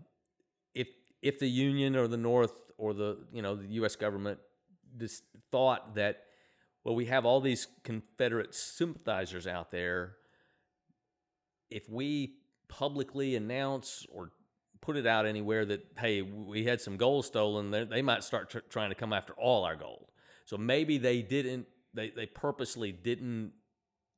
[0.75, 0.89] if
[1.23, 3.97] if the Union or the North or the you know the U.S.
[3.97, 4.39] government
[4.97, 6.23] just thought that
[6.85, 10.17] well we have all these Confederate sympathizers out there
[11.71, 12.37] if we
[12.69, 14.31] publicly announce or
[14.85, 18.59] put it out anywhere that hey, we had some gold stolen, they might start tr-
[18.69, 20.11] trying to come after all our gold.
[20.45, 21.67] So maybe they didn't.
[21.95, 23.53] They they purposely didn't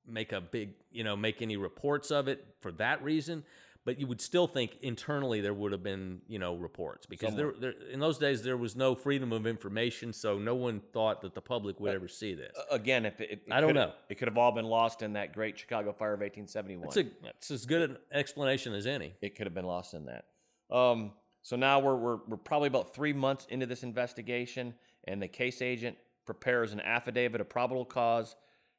[0.07, 3.43] make a big you know make any reports of it for that reason
[3.85, 7.53] but you would still think internally there would have been you know reports because there,
[7.59, 11.35] there, in those days there was no freedom of information so no one thought that
[11.35, 12.53] the public would ever see this.
[12.71, 13.93] again if it, it i don't know.
[14.09, 17.05] it could have all been lost in that great chicago fire of 1871 that's, a,
[17.25, 19.15] that's as good an explanation as any.
[19.21, 20.27] It could have been lost in that
[20.71, 24.75] um, so now we're, we're, we're probably about three months into this investigation
[25.05, 28.35] and the case agent prepares an affidavit of probable cause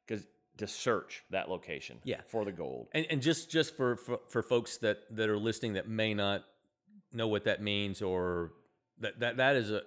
[0.06, 0.26] because
[0.58, 2.20] to search that location yeah.
[2.26, 2.88] for the gold.
[2.92, 6.44] And, and just just for, for, for folks that, that are listening that may not
[7.12, 8.52] know what that means or
[9.00, 9.82] that, that that is a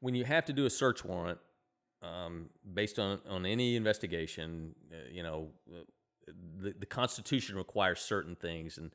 [0.00, 1.38] when you have to do a search warrant
[2.02, 5.82] um, based on, on any investigation, uh, you know, uh,
[6.60, 8.92] the, the Constitution requires certain things and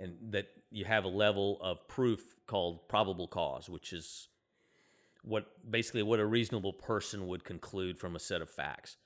[0.00, 4.28] and that you have a level of proof called probable cause, which is
[5.22, 8.96] what basically what a reasonable person would conclude from a set of facts.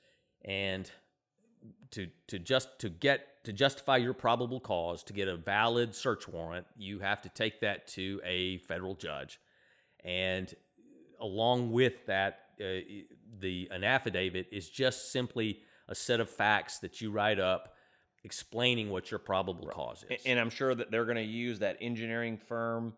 [0.45, 0.91] And
[1.93, 6.29] to to just to get to justify your probable cause to get a valid search
[6.29, 9.41] warrant, you have to take that to a federal judge,
[10.05, 10.55] and
[11.21, 12.85] along with that, uh,
[13.39, 17.74] the an affidavit is just simply a set of facts that you write up
[18.25, 20.23] explaining what your probable cause is.
[20.25, 22.95] And I'm sure that they're going to use that engineering firm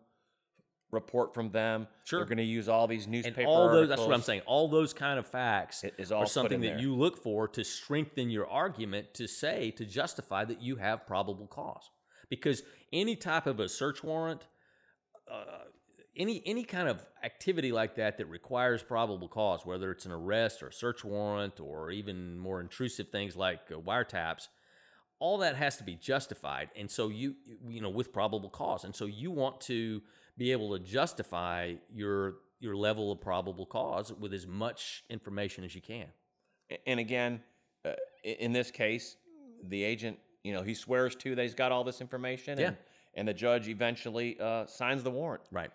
[0.91, 1.87] report from them.
[2.05, 2.19] Sure.
[2.19, 4.41] They're going to use all these newspaper and all those, that's what I'm saying.
[4.45, 6.79] All those kind of facts is all are something that there.
[6.79, 11.47] you look for to strengthen your argument to say to justify that you have probable
[11.47, 11.89] cause.
[12.29, 14.47] Because any type of a search warrant,
[15.29, 15.65] uh,
[16.15, 20.63] any any kind of activity like that that requires probable cause, whether it's an arrest
[20.63, 24.47] or a search warrant or even more intrusive things like uh, wiretaps,
[25.19, 26.69] all that has to be justified.
[26.75, 27.35] And so you
[27.67, 28.83] you know with probable cause.
[28.83, 30.01] And so you want to
[30.37, 35.75] be able to justify your your level of probable cause with as much information as
[35.75, 36.07] you can.
[36.85, 37.41] And again,
[37.85, 39.15] uh, in this case,
[39.63, 42.67] the agent, you know, he swears to that he's got all this information, yeah.
[42.67, 42.77] and,
[43.13, 45.43] and the judge eventually uh, signs the warrant.
[45.51, 45.71] Right.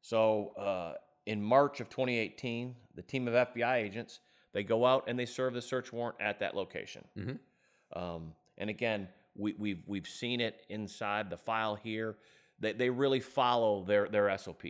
[0.00, 0.94] So uh,
[1.26, 4.20] in March of 2018, the team of FBI agents
[4.52, 7.04] they go out and they serve the search warrant at that location.
[7.16, 7.98] Mm-hmm.
[7.98, 12.16] Um, and again, we, we've we've seen it inside the file here.
[12.60, 14.64] They, they really follow their, their SOP.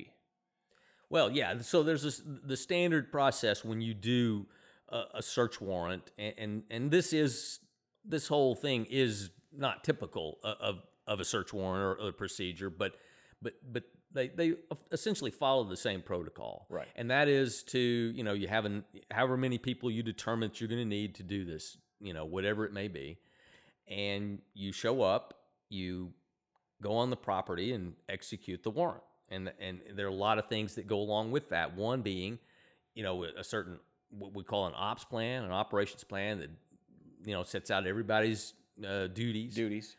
[1.10, 1.58] Well, yeah.
[1.60, 4.46] So there's this, the standard process when you do
[4.90, 7.60] a, a search warrant, and, and, and this is
[8.04, 12.94] this whole thing is not typical of of a search warrant or a procedure, but
[13.40, 14.54] but but they they
[14.92, 16.88] essentially follow the same protocol, right?
[16.96, 20.60] And that is to you know you have an, however many people you determine that
[20.60, 23.18] you're going to need to do this, you know whatever it may be,
[23.88, 25.34] and you show up,
[25.68, 26.12] you
[26.82, 29.02] go on the property and execute the warrant.
[29.30, 31.76] And and there are a lot of things that go along with that.
[31.76, 32.38] One being,
[32.94, 33.78] you know, a certain
[34.10, 36.50] what we call an ops plan, an operations plan that
[37.24, 38.54] you know sets out everybody's
[38.86, 39.54] uh, duties.
[39.54, 39.96] Duties.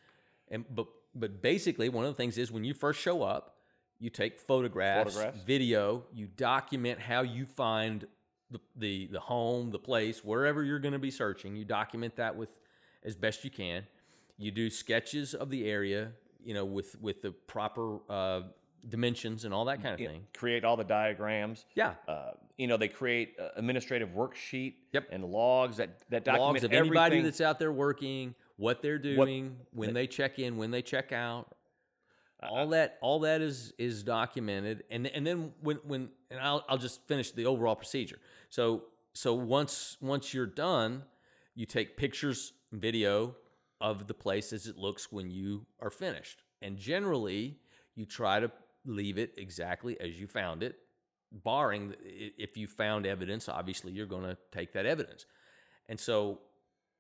[0.49, 3.55] And but but basically, one of the things is when you first show up,
[3.99, 5.43] you take photographs, photographs.
[5.43, 8.07] video, you document how you find
[8.49, 11.55] the, the the home, the place, wherever you're going to be searching.
[11.55, 12.49] You document that with
[13.03, 13.83] as best you can.
[14.37, 16.11] You do sketches of the area,
[16.43, 18.41] you know, with with the proper uh,
[18.87, 20.23] dimensions and all that kind of thing.
[20.33, 21.65] Create all the diagrams.
[21.75, 21.95] Yeah.
[22.07, 25.07] Uh, you know, they create administrative worksheet Yep.
[25.11, 29.57] and logs that that document Logs of anybody that's out there working, what they're doing,
[29.71, 31.55] when they check in, when they check out.
[32.41, 36.77] All that, all that is is documented, and and then when when and I'll I'll
[36.77, 38.17] just finish the overall procedure.
[38.49, 41.03] So so once once you're done,
[41.53, 43.35] you take pictures, video
[43.81, 47.57] of the place as it looks when you are finished, and generally
[47.95, 48.51] you try to
[48.85, 50.75] leave it exactly as you found it,
[51.31, 53.49] barring if you found evidence.
[53.49, 55.25] Obviously, you're going to take that evidence,
[55.87, 56.39] and so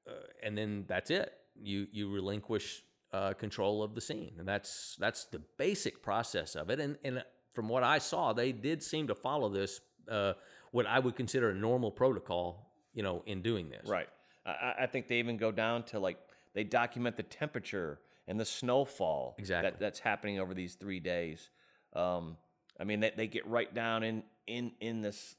[0.07, 1.33] uh, and then that's it.
[1.55, 6.69] You you relinquish uh, control of the scene, and that's that's the basic process of
[6.69, 6.79] it.
[6.79, 10.33] And and from what I saw, they did seem to follow this uh,
[10.71, 12.67] what I would consider a normal protocol.
[12.93, 14.09] You know, in doing this, right?
[14.49, 16.17] I, I think they even go down to like
[16.53, 19.71] they document the temperature and the snowfall exactly.
[19.71, 21.49] that, that's happening over these three days.
[21.93, 22.37] Um,
[22.79, 25.35] I mean, they, they get right down in in in this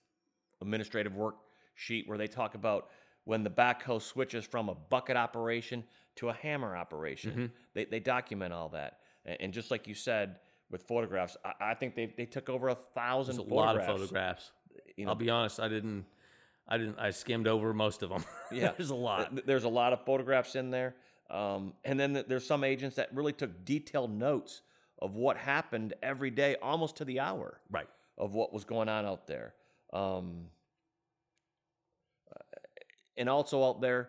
[0.60, 2.90] administrative worksheet where they talk about
[3.24, 5.84] when the backhoe switches from a bucket operation
[6.16, 7.30] to a hammer operation.
[7.30, 7.46] Mm-hmm.
[7.74, 8.98] They, they document all that.
[9.24, 10.36] And, and, just like you said
[10.70, 14.50] with photographs, I, I think they, they took over a thousand a lot of photographs.
[14.96, 16.04] You know, I'll be honest, I didn't,
[16.70, 18.24] I didn't, I skimmed over most of them.
[18.52, 18.72] Yeah.
[18.76, 19.46] there's a lot.
[19.46, 20.96] There's a lot of photographs in there.
[21.30, 24.62] Um, and then there's some agents that really took detailed notes
[24.98, 27.60] of what happened every day, almost to the hour.
[27.70, 27.86] Right.
[28.18, 29.54] Of what was going on out there.
[29.92, 30.46] Um,
[33.16, 34.08] and also out there,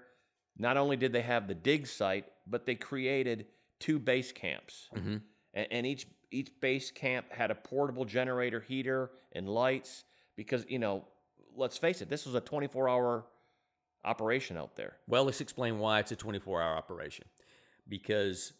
[0.57, 3.47] not only did they have the dig site, but they created
[3.79, 5.17] two base camps, mm-hmm.
[5.53, 10.05] and, and, each each base camp had a portable generator heater and lights
[10.37, 11.03] because you know,
[11.55, 13.25] let's face it, this was a 24 hour
[14.03, 14.97] operation out there.
[15.07, 17.25] Well, let's explain why it's a 24 hour operation,
[17.87, 18.53] because,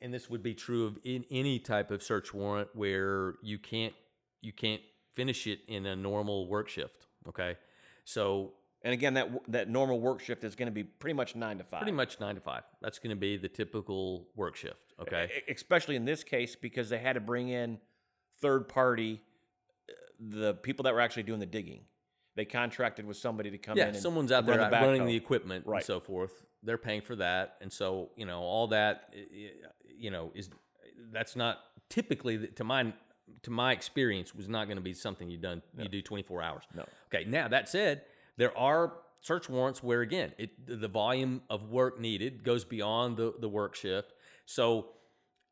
[0.00, 3.94] and this would be true of in any type of search warrant where you can't
[4.40, 4.82] you can't
[5.14, 7.06] finish it in a normal work shift.
[7.26, 7.56] Okay,
[8.04, 11.58] so and again, that that normal work shift is going to be pretty much nine
[11.58, 11.80] to five.
[11.80, 12.62] Pretty much nine to five.
[12.80, 14.94] That's going to be the typical work shift.
[15.00, 15.42] Okay.
[15.48, 17.78] Especially in this case because they had to bring in
[18.40, 19.20] third party,
[20.18, 21.80] the people that were actually doing the digging.
[22.36, 23.94] They contracted with somebody to come yeah, in.
[23.94, 25.78] Yeah, someone's out there the running the equipment right.
[25.78, 26.44] and so forth.
[26.62, 29.14] They're paying for that, and so you know all that.
[29.98, 30.50] You know is
[31.12, 32.92] that's not typically to my
[33.42, 35.82] to my experience was not going to be something you done no.
[35.82, 36.62] you do twenty four hours.
[36.74, 36.84] No.
[37.12, 37.28] Okay.
[37.28, 38.02] Now that said
[38.36, 43.34] there are search warrants where again it the volume of work needed goes beyond the,
[43.40, 44.12] the work shift.
[44.46, 44.90] So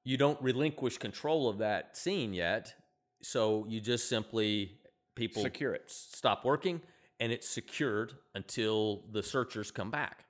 [0.04, 2.74] you don't relinquish control of that scene yet.
[3.26, 4.78] So you just simply
[5.14, 5.90] people secure it.
[5.90, 6.80] Stop working
[7.18, 10.24] and it's secured until the searchers come back.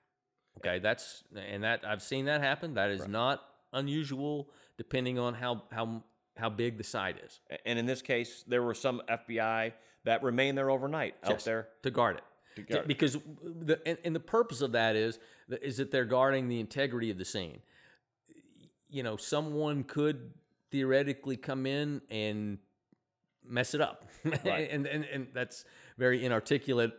[0.58, 2.74] Okay, that's and that I've seen that happen.
[2.74, 3.10] That is right.
[3.10, 6.02] not unusual depending on how how
[6.36, 7.40] how big the site is.
[7.66, 9.72] And in this case, there were some FBI
[10.04, 14.20] that remained there overnight yes, out there to guard it because the and, and, the
[14.20, 15.18] purpose of that is
[15.60, 17.60] is that they're guarding the integrity of the scene.
[18.88, 20.32] You know, someone could
[20.70, 22.58] theoretically come in and
[23.48, 24.70] mess it up, right.
[24.70, 25.64] and, and and that's
[25.98, 26.92] very inarticulate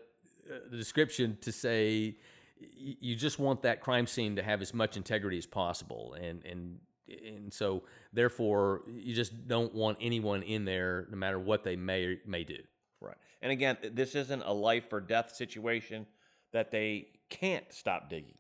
[0.50, 2.16] uh, description to say
[2.60, 6.80] you just want that crime scene to have as much integrity as possible, and and
[7.08, 7.84] and so
[8.14, 12.58] therefore you just don't want anyone in there, no matter what they may may do.
[13.00, 13.18] Right.
[13.42, 16.08] And again, this isn't a life or death situation
[16.52, 18.38] that they can't stop digging.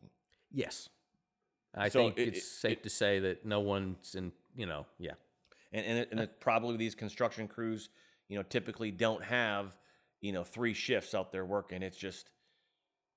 [0.51, 0.89] Yes.
[1.75, 4.65] I so think it, it's it, safe it, to say that no one's in, you
[4.65, 5.11] know, yeah.
[5.73, 7.89] And and, it, and it, probably these construction crews,
[8.29, 9.77] you know, typically don't have,
[10.21, 11.83] you know, three shifts out there working.
[11.83, 12.29] It's just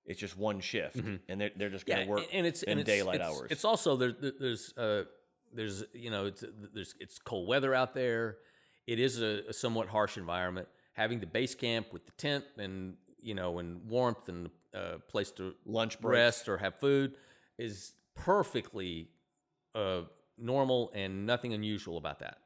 [0.06, 1.16] it's just one shift, mm-hmm.
[1.28, 3.24] and they're they're just going to yeah, work and it's in and it's, daylight it's,
[3.24, 3.48] hours.
[3.50, 5.04] It's also there, there's uh
[5.52, 8.38] there's you know it's there's it's cold weather out there.
[8.86, 12.94] It is a, a somewhat harsh environment having the base camp with the tent and
[13.20, 16.12] you know and warmth and a uh, place to lunch breaks.
[16.12, 17.14] rest or have food
[17.58, 19.08] is perfectly
[19.74, 20.02] uh,
[20.40, 22.38] normal and nothing unusual about that.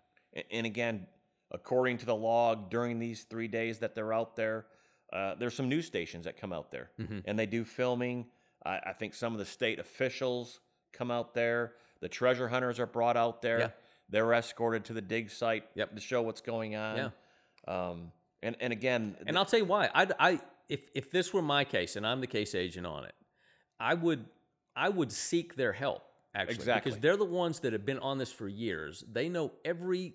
[0.51, 1.07] And again,
[1.51, 4.67] according to the log, during these three days that they're out there,
[5.13, 7.21] uh, there's some news stations that come out there mm-hmm.
[7.25, 8.27] and they do filming.
[8.65, 10.61] I, I, think some of the state officials
[10.93, 11.75] come out there.
[12.01, 13.59] The treasure hunters are brought out there.
[13.59, 13.69] Yeah.
[14.09, 15.95] They're escorted to the dig site yep.
[15.95, 16.97] to show what's going on.
[16.97, 17.11] Yeah.
[17.67, 19.89] Um, and and again, and I'll tell you why.
[19.95, 23.15] I, I if if this were my case and I'm the case agent on it,
[23.81, 24.27] I would
[24.77, 26.03] I would seek their help
[26.35, 26.91] actually exactly.
[26.91, 29.05] because they're the ones that have been on this for years.
[29.11, 30.15] They know every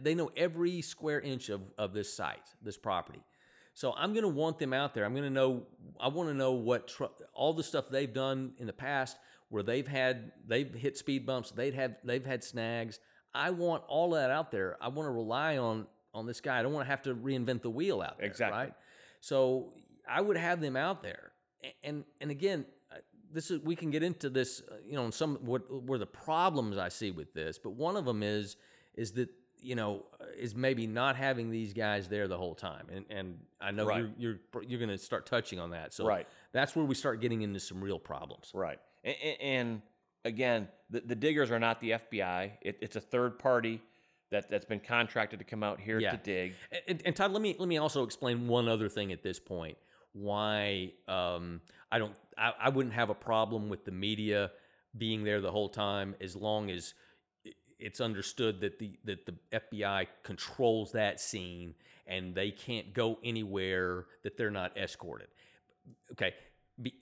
[0.00, 3.22] they know every square inch of of this site, this property.
[3.74, 5.04] So I'm going to want them out there.
[5.04, 5.62] I'm going to know.
[5.98, 9.16] I want to know what tr- all the stuff they've done in the past,
[9.48, 12.98] where they've had they've hit speed bumps, they've had they've had snags.
[13.32, 14.76] I want all that out there.
[14.80, 16.58] I want to rely on on this guy.
[16.58, 18.26] I don't want to have to reinvent the wheel out there.
[18.26, 18.58] Exactly.
[18.58, 18.72] Right.
[19.20, 19.72] So
[20.08, 21.32] I would have them out there,
[21.84, 22.66] and and again,
[23.32, 26.78] this is we can get into this, uh, you know, some what were the problems
[26.78, 28.56] I see with this, but one of them is
[28.94, 29.30] is that
[29.62, 33.38] you know uh, is maybe not having these guys there the whole time, and and
[33.60, 34.06] I know right.
[34.18, 35.92] you're you're you're going to start touching on that.
[35.94, 36.26] So right.
[36.52, 38.50] that's where we start getting into some real problems.
[38.54, 39.82] Right, and, and
[40.24, 42.52] again, the, the diggers are not the FBI.
[42.62, 43.80] It, it's a third party
[44.30, 46.12] that that's been contracted to come out here yeah.
[46.12, 46.54] to dig.
[46.86, 49.76] And, and, Todd, let me let me also explain one other thing at this point.
[50.12, 54.50] Why um, I don't I, I wouldn't have a problem with the media
[54.96, 56.94] being there the whole time as long as
[57.78, 61.74] it's understood that the that the FBI controls that scene
[62.06, 65.28] and they can't go anywhere that they're not escorted.
[66.12, 66.34] Okay,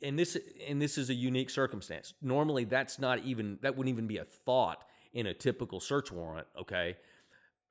[0.03, 0.37] and this
[0.67, 2.15] and this is a unique circumstance.
[2.23, 6.47] Normally, that's not even that wouldn't even be a thought in a typical search warrant.
[6.59, 6.97] Okay,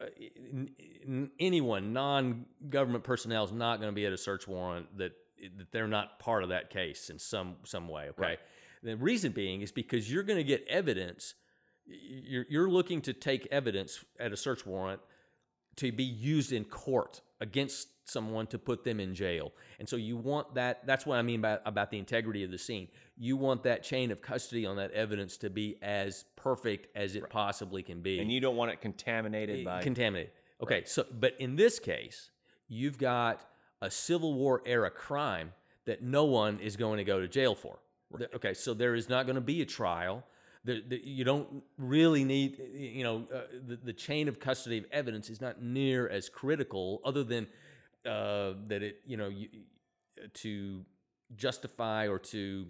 [0.02, 0.06] uh,
[1.40, 5.14] anyone, non-government personnel, is not going to be at a search warrant that
[5.58, 8.10] that they're not part of that case in some some way.
[8.10, 8.40] Okay, right.
[8.84, 11.36] the reason being is because you're going to get evidence.
[11.86, 15.02] You're you're looking to take evidence at a search warrant
[15.78, 19.52] to be used in court against someone to put them in jail.
[19.80, 22.58] And so you want that that's what I mean by, about the integrity of the
[22.58, 22.88] scene.
[23.18, 27.24] You want that chain of custody on that evidence to be as perfect as it
[27.24, 27.32] right.
[27.32, 28.20] possibly can be.
[28.20, 30.32] And you don't want it contaminated eh, by contaminated.
[30.62, 30.90] Okay, right.
[30.90, 32.32] so but in this case,
[32.68, 33.46] you've got
[33.82, 35.54] a Civil War era crime
[35.86, 37.80] that no one is going to go to jail for.
[38.10, 38.28] Right.
[38.36, 40.24] Okay, so there is not going to be a trial.
[40.64, 44.86] The, the, you don't really need, you know, uh, the, the chain of custody of
[44.92, 47.48] evidence is not near as critical, other than
[48.06, 49.48] uh, that it, you know, you,
[50.34, 50.84] to
[51.36, 52.68] justify or to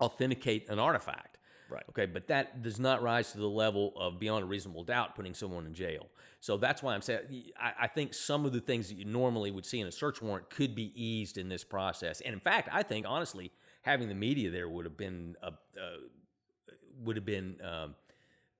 [0.00, 1.38] authenticate an artifact.
[1.70, 1.84] Right.
[1.90, 5.34] Okay, but that does not rise to the level of beyond a reasonable doubt putting
[5.34, 6.08] someone in jail.
[6.40, 7.20] So that's why I'm saying
[7.58, 10.22] I, I, think some of the things that you normally would see in a search
[10.22, 12.22] warrant could be eased in this process.
[12.22, 13.52] And in fact, I think honestly,
[13.82, 15.52] having the media there would have been a, uh,
[17.02, 17.94] would have been um,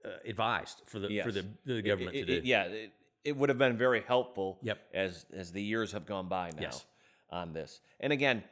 [0.05, 1.25] uh, advised for the yes.
[1.25, 2.49] for the, the government it, to it, do.
[2.49, 2.93] Yeah, it,
[3.25, 4.59] it, would have been very helpful.
[4.63, 4.79] Yep.
[4.95, 6.63] As as the years have gone by now.
[6.63, 6.85] Yes.
[7.33, 8.43] On this, and again,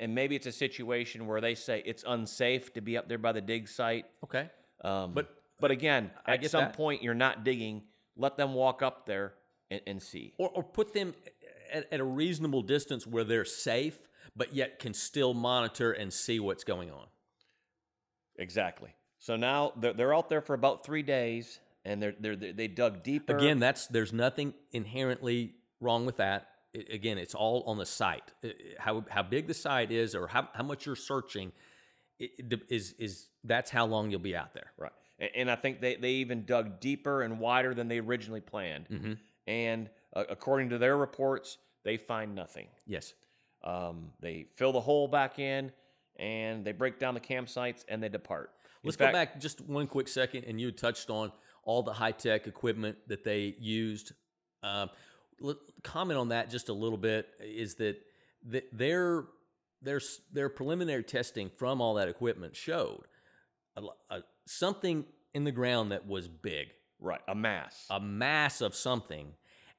[0.00, 3.32] and maybe it's a situation where they say it's unsafe to be up there by
[3.32, 4.06] the dig site.
[4.24, 4.48] Okay.
[4.82, 6.76] Um, but but again, I at some that.
[6.76, 7.82] point, you're not digging.
[8.16, 9.34] Let them walk up there
[9.70, 11.14] and, and see, or, or put them
[11.72, 13.98] at, at a reasonable distance where they're safe,
[14.36, 17.06] but yet can still monitor and see what's going on.
[18.36, 18.94] Exactly.
[19.18, 23.02] So now they're, they're out there for about three days, and they're, they're they dug
[23.02, 23.36] deeper.
[23.36, 26.48] Again, that's there's nothing inherently wrong with that.
[26.74, 28.32] It, again, it's all on the site.
[28.78, 31.52] How how big the site is, or how, how much you're searching,
[32.18, 34.72] is is that's how long you'll be out there.
[34.76, 34.92] Right.
[35.34, 38.88] And I think they, they even dug deeper and wider than they originally planned.
[38.88, 39.12] Mm-hmm.
[39.46, 42.66] And uh, according to their reports, they find nothing.
[42.86, 43.14] Yes.
[43.62, 45.70] Um, they fill the hole back in
[46.16, 48.50] and they break down the campsites and they depart.
[48.82, 52.12] Let's fact, go back just one quick second, and you touched on all the high
[52.12, 54.12] tech equipment that they used.
[54.62, 54.90] Um,
[55.82, 57.28] comment on that just a little bit.
[57.40, 57.96] Is that
[58.72, 59.24] their
[59.82, 60.00] their
[60.32, 63.04] their preliminary testing from all that equipment showed
[63.76, 66.68] a, a, something in the ground that was big,
[67.00, 67.20] right?
[67.28, 69.28] A mass, a mass of something,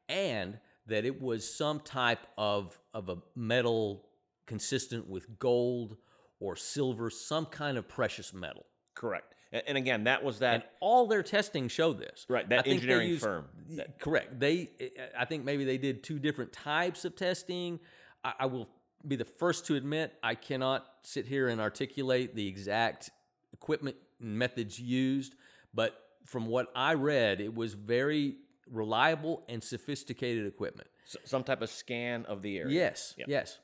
[0.10, 4.06] and that it was some type of of a metal
[4.46, 5.98] consistent with gold
[6.40, 8.66] or silver, some kind of precious metal.
[8.94, 9.35] Correct.
[9.52, 10.54] And again, that was that.
[10.54, 12.26] And all their testing showed this.
[12.28, 12.48] Right.
[12.50, 13.46] That engineering used, firm.
[13.72, 14.00] That.
[14.00, 14.40] Correct.
[14.40, 14.70] They,
[15.18, 17.80] I think maybe they did two different types of testing.
[18.24, 18.68] I, I will
[19.08, 23.12] be the first to admit I cannot sit here and articulate the exact
[23.54, 25.36] equipment methods used,
[25.74, 25.94] but
[26.26, 28.38] from what I read, it was very
[28.72, 30.90] reliable and sophisticated equipment.
[31.06, 32.74] So some type of scan of the area.
[32.74, 33.28] Yes, yep.
[33.28, 33.60] yes,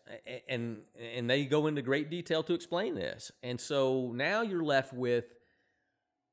[0.47, 0.81] and
[1.15, 3.31] and they go into great detail to explain this.
[3.41, 5.25] And so now you're left with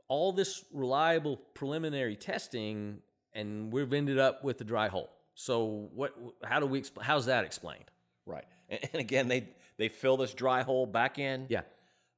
[0.08, 2.98] all this reliable preliminary testing,
[3.32, 5.10] and we've ended up with a dry hole.
[5.34, 6.14] So what?
[6.42, 6.84] How do we?
[7.00, 7.90] How's that explained?
[8.26, 8.44] Right.
[8.68, 11.46] And, and again, they they fill this dry hole back in.
[11.48, 11.62] Yeah.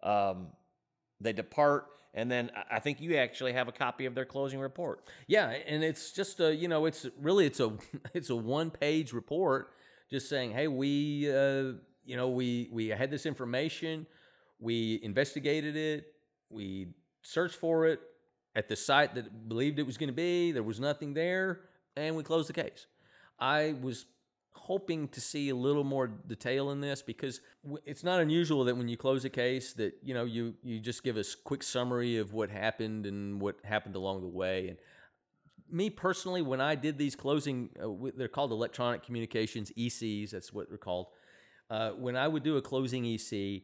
[0.02, 0.48] Um,
[1.20, 5.08] they depart and then I think you actually have a copy of their closing report.
[5.28, 7.72] Yeah, and it's just a you know it's really it's a
[8.14, 9.74] it's a one page report
[10.10, 11.72] just saying hey we uh,
[12.04, 14.06] you know we we had this information
[14.58, 16.06] we investigated it
[16.50, 16.88] we
[17.22, 18.00] searched for it
[18.54, 21.60] at the site that believed it was going to be there was nothing there
[21.96, 22.86] and we closed the case.
[23.38, 24.06] I was
[24.52, 27.40] hoping to see a little more detail in this because
[27.84, 31.02] it's not unusual that when you close a case that you know you you just
[31.02, 34.78] give a quick summary of what happened and what happened along the way and
[35.70, 40.68] me personally when i did these closing uh, they're called electronic communications ecs that's what
[40.68, 41.06] they're called
[41.70, 43.62] uh, when i would do a closing ec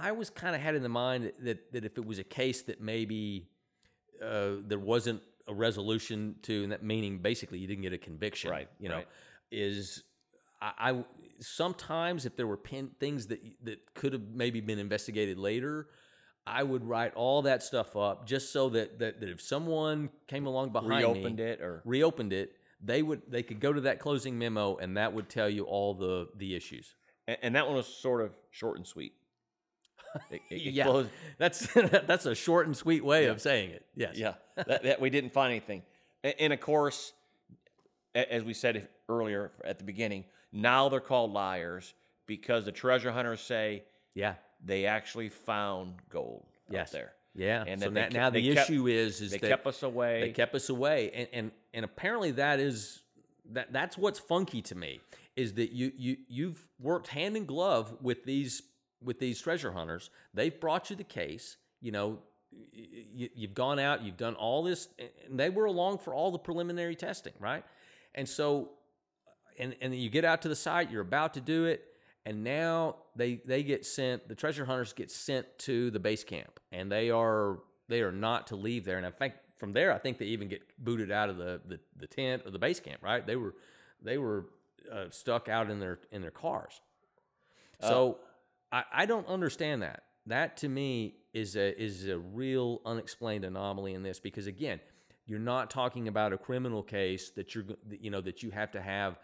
[0.00, 2.62] i was kind of had in the mind that, that if it was a case
[2.62, 3.48] that maybe
[4.24, 8.50] uh, there wasn't a resolution to and that meaning basically you didn't get a conviction
[8.50, 9.08] right you know right.
[9.50, 10.04] is
[10.60, 11.04] I, I
[11.40, 15.88] sometimes if there were pin, things that that could have maybe been investigated later,
[16.46, 20.46] I would write all that stuff up just so that that, that if someone came
[20.46, 23.98] along behind reopened me, it or reopened it, they would they could go to that
[23.98, 26.94] closing memo and that would tell you all the the issues.
[27.26, 29.14] And, and that one was sort of short and sweet.
[30.30, 31.04] It, it, yeah,
[31.38, 33.30] that's that's a short and sweet way yeah.
[33.30, 33.86] of saying it.
[33.94, 34.16] Yes.
[34.16, 35.82] Yeah, that, that we didn't find anything,
[36.24, 37.12] and, of course,
[38.14, 41.94] as we said earlier at the beginning, now they're called liars
[42.26, 43.84] because the treasure hunters say,
[44.14, 44.34] yeah,
[44.64, 46.90] they actually found gold yes.
[46.90, 47.12] there.
[47.34, 47.64] Yeah.
[47.66, 50.20] And so that, now the kept, issue is is they that kept us away.
[50.20, 53.00] They kept us away, and and and apparently that is
[53.52, 55.00] that that's what's funky to me
[55.36, 58.62] is that you you you've worked hand in glove with these
[59.02, 60.10] with these treasure hunters.
[60.34, 61.56] They've brought you the case.
[61.80, 62.18] You know,
[62.72, 64.88] you, you've gone out, you've done all this,
[65.28, 67.64] and they were along for all the preliminary testing, right?
[68.14, 68.70] And so
[69.58, 71.84] and and you get out to the site, you're about to do it,
[72.24, 74.28] and now they they get sent.
[74.28, 78.48] The treasure hunters get sent to the base camp, and they are they are not
[78.48, 78.96] to leave there.
[78.96, 81.78] And in fact, from there, I think they even get booted out of the the,
[81.96, 83.02] the tent or the base camp.
[83.02, 83.24] Right?
[83.24, 83.54] They were
[84.02, 84.46] they were
[84.90, 86.80] uh, stuck out in their in their cars.
[87.80, 88.24] So uh,
[88.72, 90.04] I, I don't understand that.
[90.26, 94.80] That to me is a is a real unexplained anomaly in this because again,
[95.26, 97.64] you're not talking about a criminal case that you're
[98.00, 99.18] you know that you have to have.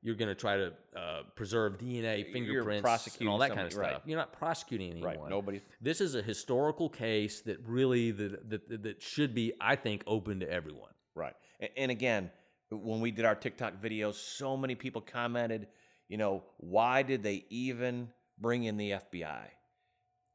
[0.00, 3.84] You're going to try to uh, preserve DNA, fingerprints, and all that kind of stuff.
[3.84, 4.00] Right.
[4.06, 5.18] You're not prosecuting anyone.
[5.18, 5.28] Right.
[5.28, 5.60] Nobody.
[5.80, 10.38] This is a historical case that really that, that that should be, I think, open
[10.38, 10.92] to everyone.
[11.16, 11.34] Right.
[11.58, 12.30] And, and again,
[12.70, 15.66] when we did our TikTok videos, so many people commented,
[16.08, 18.08] you know, why did they even
[18.40, 19.46] bring in the FBI?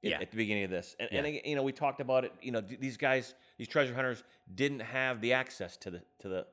[0.01, 0.19] Yeah.
[0.19, 1.23] At the beginning of this, and, Yeah.
[1.23, 2.33] and you know, we talked about it.
[2.41, 4.21] You know, these guys, these treasure hunters,
[4.53, 6.47] didn't have the access to the to the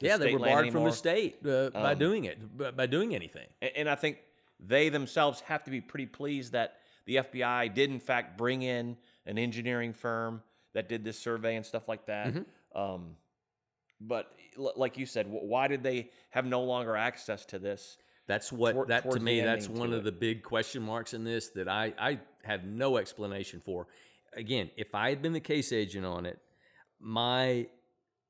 [0.00, 2.86] to yeah, they were barred from the state uh, by Um, doing it, by, by
[2.86, 3.46] doing anything.
[3.62, 4.18] And, and I think
[4.58, 6.76] they themselves have to be pretty pleased that
[7.06, 10.42] the FBI did, in fact, bring in an engineering firm
[10.74, 12.28] that did this survey and stuff like that.
[12.34, 12.78] Mm-hmm.
[12.80, 13.16] Um,
[14.00, 17.96] but l- like you said, wh- why did they have no longer access to this?
[18.30, 19.40] That's what Toward- that to me.
[19.40, 20.04] That's one of it.
[20.04, 23.88] the big question marks in this that I I have no explanation for.
[24.34, 26.38] Again, if I had been the case agent on it,
[27.00, 27.66] my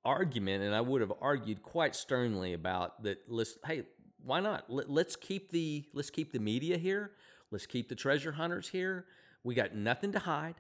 [0.03, 3.19] argument, and I would have argued quite sternly about that.
[3.29, 3.83] Let's hey,
[4.25, 4.71] why not?
[4.71, 7.11] Let, let's keep the let's keep the media here.
[7.51, 9.05] Let's keep the treasure hunters here.
[9.45, 10.55] We got nothing to hide,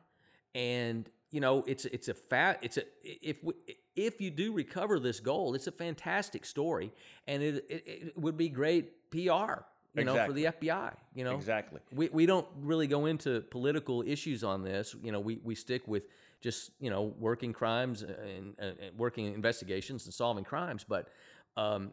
[0.54, 3.54] and you know it's it's a fat it's a if we,
[3.96, 6.92] if you do recover this gold, it's a fantastic story,
[7.26, 9.62] and it it, it would be great PR.
[9.92, 10.94] You know, for the FBI.
[11.16, 11.80] You know, Exactly.
[11.92, 14.94] we, we don't really go into political issues on this.
[15.02, 16.04] You know, we, we stick with
[16.40, 20.84] just, you know, working crimes and, and, working investigations and solving crimes.
[20.88, 21.08] But
[21.56, 21.92] um,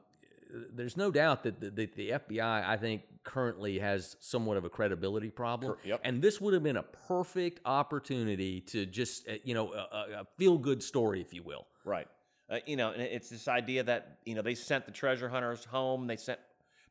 [0.75, 4.69] there's no doubt that the, the, the FBI, I think, currently has somewhat of a
[4.69, 5.75] credibility problem.
[5.83, 6.01] Yep.
[6.03, 10.27] And this would have been a perfect opportunity to just, uh, you know, a- a
[10.37, 11.65] feel good story, if you will.
[11.87, 12.07] Right.
[12.49, 15.65] Uh, you know, and it's this idea that you know they sent the treasure hunters
[15.65, 16.07] home.
[16.07, 16.39] They sent,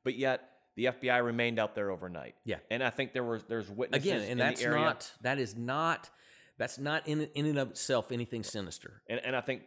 [0.05, 2.34] but yet the FBI remained out there overnight.
[2.44, 2.57] Yeah.
[2.70, 6.11] And I think there was there's witnesses Again, in and that's not, that is not,
[6.59, 9.01] that's not in, in and of itself anything sinister.
[9.09, 9.62] and, and I think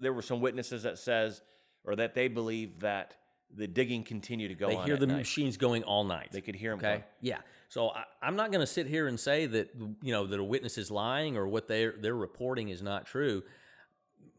[0.00, 1.40] there were some witnesses that says
[1.84, 3.14] or that they believe that
[3.54, 5.16] the digging continued to go they hear the night.
[5.18, 6.28] machines going all night.
[6.32, 6.88] They could hear 'em Okay.
[6.88, 7.04] going.
[7.22, 7.38] Yeah.
[7.68, 9.70] So I, I'm not going to sit here and say that
[10.02, 13.42] you know that a witness is lying or what they're they're reporting is not true.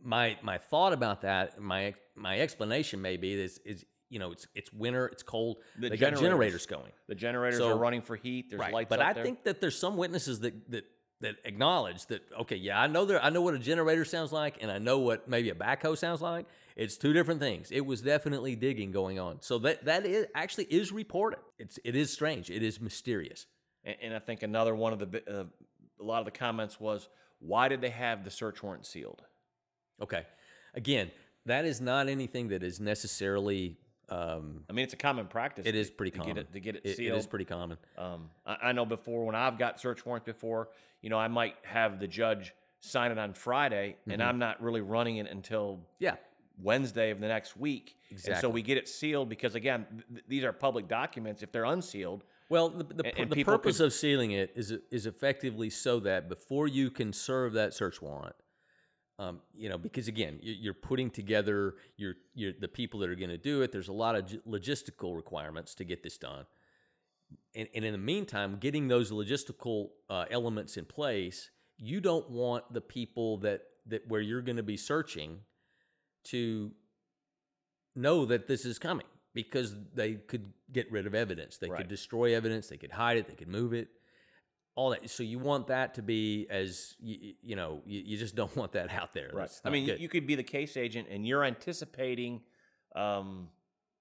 [0.04, 4.48] My my thought about that, my my explanation may be is is you know it's
[4.54, 5.58] it's winter, it's cold.
[5.80, 6.22] The they got generators.
[6.22, 6.92] generators going.
[7.08, 8.50] The generators So- are running for heat.
[8.50, 9.24] There's lights But I there.
[9.24, 10.86] think that there's some witnesses that that
[11.22, 14.58] that acknowledge that okay, yeah, I know there I know what a generator sounds like
[14.62, 16.48] and I know what maybe a backhoe sounds like.
[16.76, 17.72] It's two different things.
[17.72, 19.42] It was definitely digging going on.
[19.42, 21.40] So that that is actually is reported.
[21.58, 22.50] It's it is strange.
[22.50, 23.46] It is mysterious.
[23.86, 25.44] And, and I think another one of the uh,
[26.00, 27.08] a lot of the comments was,
[27.40, 29.22] why did they have the search warrant sealed?
[30.02, 30.26] Okay.
[30.76, 31.12] Again,
[31.46, 33.78] that is not anything that is necessarily
[34.10, 35.66] um, I mean, it's a common practice.
[35.66, 36.36] it to- is pretty to common.
[36.36, 37.16] Get it, to get it sealed.
[37.16, 37.78] it is pretty common.
[37.98, 40.70] Um, I, I know before when I've got search warrants before,
[41.02, 44.30] you know, I might have the judge sign it on Friday, and Mm-hmm.
[44.30, 46.16] I'm not really running it until Yeah.
[46.62, 47.96] Wednesday of the next week.
[48.28, 51.42] And so we get it sealed because again, th- th- these are public documents.
[51.42, 54.74] If they're unsealed, Well, the, the, And- and the purpose could- of sealing it is
[54.92, 58.36] is effectively so that before you can serve that search warrant,
[59.20, 63.16] um, you know, because again, you- you're putting together your your the people that are
[63.16, 63.72] going to do it.
[63.72, 66.46] There's a lot of logistical requirements to get this done,
[67.56, 72.74] and, and in the meantime, getting those logistical uh, elements in place, you don't want
[72.74, 75.42] the people that that where you're going to be searching
[76.26, 76.72] to
[77.96, 81.58] know that this is coming because they could get rid of evidence.
[81.58, 81.80] They Right.
[81.80, 82.68] could destroy evidence.
[82.68, 83.28] They could hide it.
[83.28, 83.90] They could move it.
[84.76, 85.08] All that.
[85.10, 87.82] So you want that to be as you, you know.
[87.86, 89.30] You, you just don't want that out there.
[89.34, 89.50] Right.
[89.64, 90.00] I mean, good.
[90.00, 92.42] you could be the case agent and you're anticipating
[92.96, 93.50] um,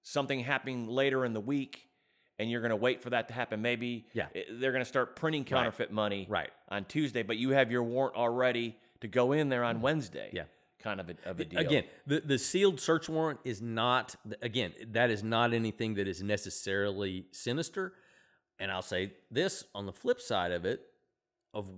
[0.01, 1.87] something happening later in the week,
[2.39, 3.61] and you're going to wait for that to happen.
[3.61, 4.27] Maybe Yeah.
[4.51, 6.49] they're going to start printing counterfeit money Right.
[6.69, 10.29] on Tuesday, but you have your warrant already to go in there on Wednesday.
[10.33, 10.43] Yeah.
[10.79, 11.59] kind of a, of a deal.
[11.59, 16.21] Again, the, the sealed search warrant is not, again, that is not anything that is
[16.21, 17.93] necessarily sinister.
[18.59, 20.81] And I'll say this on the flip side of it,
[21.53, 21.69] of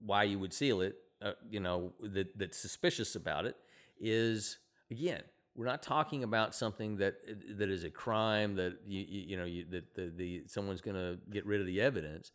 [0.00, 3.56] why you would seal it, uh, you know, that, that's suspicious about it,
[4.00, 4.58] is
[4.90, 5.22] again,
[5.54, 7.16] we're not talking about something that
[7.58, 10.96] that is a crime that you you, you know you, that the, the someone's going
[10.96, 12.32] to get rid of the evidence.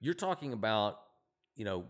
[0.00, 1.00] You're talking about
[1.54, 1.84] you know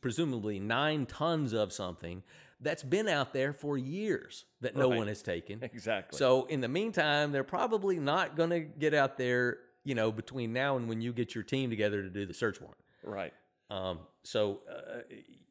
[0.00, 2.22] presumably nine tons of something
[2.60, 4.98] that's been out there for years that no Right.
[4.98, 5.60] one has taken.
[5.62, 6.16] Exactly.
[6.18, 9.58] So in the meantime, they're probably not going to get out there,
[9.88, 12.60] you know, between now and when you get your team together to do the search
[12.60, 12.78] warrant.
[13.02, 13.32] right.
[13.70, 15.00] Um, so uh,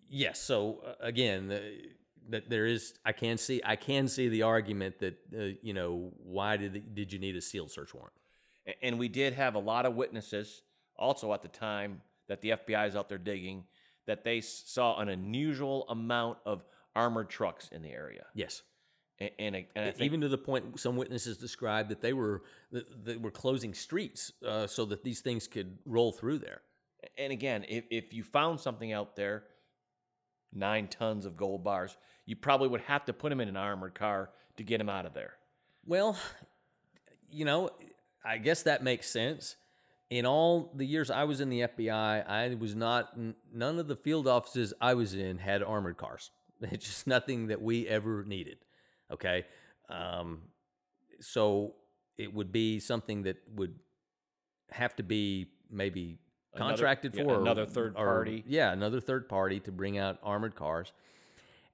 [0.09, 1.59] yes, so uh, again, uh,
[2.29, 6.11] that there is, I can see, I can see the argument that uh, you know,
[6.23, 8.13] why did did you need a sealed search warrant?
[8.83, 10.61] And we did have a lot of witnesses
[10.95, 13.63] also at the time that the FBI is out there digging
[14.05, 16.63] that they saw an unusual amount of
[16.95, 18.25] armored trucks in the area.
[18.35, 18.61] Yes.
[19.19, 22.13] And, and, I- and I think Even to the point, some witnesses described that they
[22.13, 26.61] were they were closing streets uh, so that these things could roll through there.
[27.17, 29.43] and again, if, if you found something out there,
[30.53, 33.95] nine tons of gold bars, you probably would have to put them in an armored
[33.95, 35.33] car to get them out of there.
[35.85, 36.17] Well,
[37.31, 37.69] you know,
[38.25, 39.55] I guess that makes sense.
[40.09, 43.17] In all the years I was in the FBI, I was not,
[43.53, 46.31] none of the field offices I was in had armored cars.
[46.61, 48.57] It's just nothing that we ever needed.
[49.11, 49.45] Okay.
[49.89, 50.39] Um,
[51.19, 51.73] so
[52.17, 53.75] it would be something that would
[54.71, 56.19] have to be maybe
[56.53, 58.43] Another- contracted yeah, for or- another third or- party.
[58.47, 60.91] Yeah, another third party to bring out armored cars.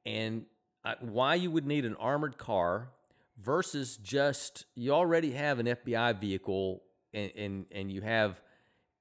[0.05, 0.45] And
[0.83, 2.89] I, why you would need an armored car
[3.37, 8.41] versus just you already have an FBI vehicle and and, and you have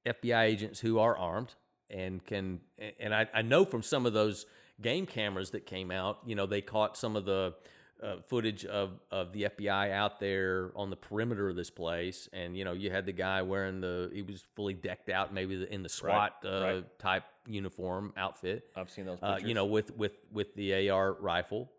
[0.07, 1.55] FBI agents who are armed
[1.91, 2.61] and can
[3.01, 4.47] and I, I know from some of those
[4.81, 7.55] game cameras that came out, you know, they caught some of the
[8.03, 12.57] uh, footage of, of the FBI out there on the perimeter of this place, and
[12.57, 15.73] you know, you had the guy wearing the he was fully decked out, maybe the-
[15.73, 16.99] in the SWAT uh, right.
[16.99, 21.71] type uniform outfit I've seen those uh, you know, with with with the AR rifle.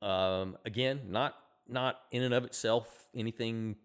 [0.00, 1.34] Um, again, not
[1.68, 3.76] not in and of itself anything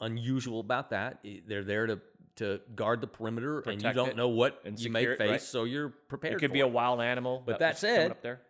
[0.00, 1.24] unusual about that.
[1.46, 2.00] They're there to
[2.36, 5.40] to guard the perimeter, and you don't know what you may it, face, right.
[5.40, 6.34] so you're prepared.
[6.34, 7.42] it could be a wild animal.
[7.44, 8.40] But that that said, up there.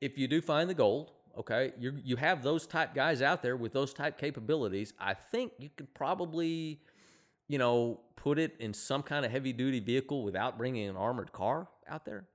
[0.00, 3.56] if you do find the gold, okay, you you have those type guys out there
[3.56, 4.92] with those type capabilities.
[4.98, 6.80] I think you could probably,
[7.48, 11.32] you know, put it in some kind of heavy duty vehicle without bringing an armored
[11.32, 12.26] car out there.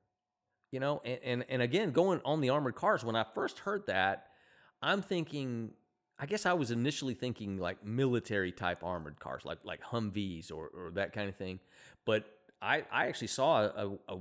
[0.71, 3.03] You know, and, and and again, going on the armored cars.
[3.03, 4.27] When I first heard that,
[4.81, 5.71] I'm thinking.
[6.19, 10.69] I guess I was initially thinking like military type armored cars, like like Humvees or,
[10.69, 11.59] or that kind of thing.
[12.05, 12.25] But
[12.59, 14.17] I, I actually saw a, a,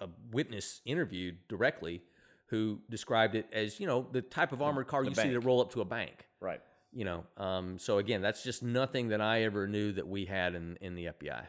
[0.00, 2.02] a witness interviewed directly
[2.48, 5.40] who described it as you know the type of armored car the you see that
[5.40, 6.26] roll up to a bank.
[6.40, 6.60] Right.
[6.92, 10.54] You know, um, so again, that's just nothing that I ever knew that we had
[10.54, 11.42] in, in the FBI.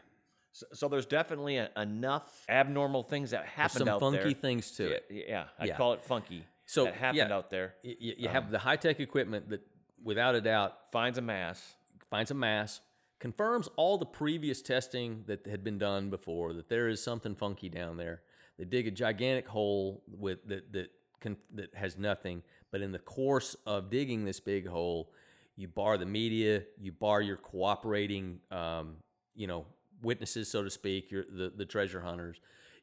[0.52, 4.32] So, so there's definitely a, enough abnormal things that There's happened some out funky there.
[4.32, 5.04] things to yeah, it.
[5.28, 5.76] yeah, I Yeah.
[5.76, 6.44] call it funky.
[6.66, 7.34] So, that happened yeah.
[7.34, 7.74] out there.
[7.82, 9.60] You, you have the high tech equipment that,
[10.04, 11.74] without a doubt, Finds a mass.
[12.10, 12.80] finds a mass,
[13.18, 17.68] confirms all the previous testing that had been done before that there is something funky
[17.70, 18.20] down there.
[18.60, 20.90] They dig a gigantic hole with that that
[21.22, 25.12] can, that has nothing, but in the course of digging this big hole,
[25.56, 28.96] you bar the media, you bar your cooperating, um,
[29.34, 29.64] you know,
[30.02, 32.38] witnesses, so to speak, your the the treasure hunters.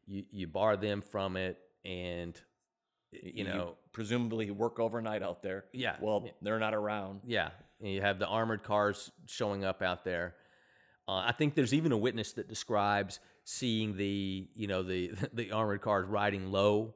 [0.07, 2.39] You you bar them from it, and
[3.11, 5.65] you know, presumably work overnight out there.
[5.73, 6.31] Yeah, Well, yeah.
[6.41, 7.21] they're not around.
[7.23, 7.49] Yeah,
[7.81, 10.33] and you have the armored cars showing up out there.
[11.07, 15.51] Uh, I think there's even a witness that describes seeing the you know the the
[15.51, 16.93] armored cars riding low,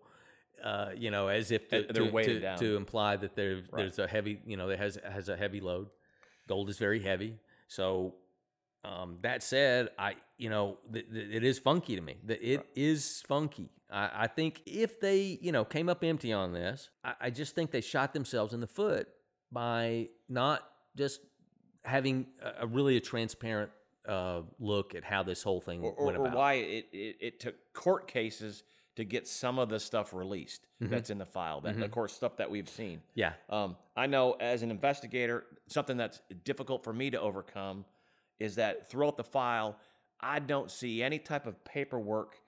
[0.64, 2.58] uh, you know, as if to, they're to, weighted to, down.
[2.60, 5.88] to imply that there there's a heavy you know that has has a heavy load.
[6.48, 7.38] Gold is very heavy,
[7.68, 8.16] so
[8.84, 12.18] um, that said, I you know th- th- it is funky to me.
[12.26, 13.70] That it is funky.
[13.90, 17.56] I, I think if they you know came up empty on this, I, I just
[17.56, 19.08] think they shot themselves in the foot
[19.54, 21.22] by not just
[21.84, 23.72] having a, a really a transparent
[24.08, 26.36] uh, look at how this whole thing Or, or, went or about.
[26.38, 28.64] why it, it, it took court cases
[28.96, 30.92] to get some of the stuff released Mm-hmm.
[30.94, 31.62] that's in the file.
[31.62, 33.02] That, Of course, stuff that we've seen.
[33.14, 37.86] Yeah, Um, I know as an investigator, something that's difficult for me to overcome
[38.40, 39.78] is that throughout the file,
[40.20, 42.40] I don't see any type of paperwork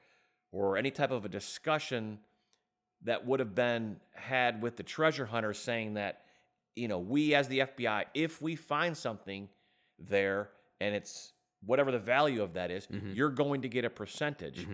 [0.51, 2.17] or any type of a discussion
[3.03, 6.21] that would have been had with the treasure hunter saying that,
[6.75, 9.47] you know, we as the FBI, if we find something
[9.99, 10.49] there
[10.81, 11.33] and it's
[11.65, 13.11] whatever the value of that is, Mm-hmm.
[13.13, 14.67] you're going to get a percentage.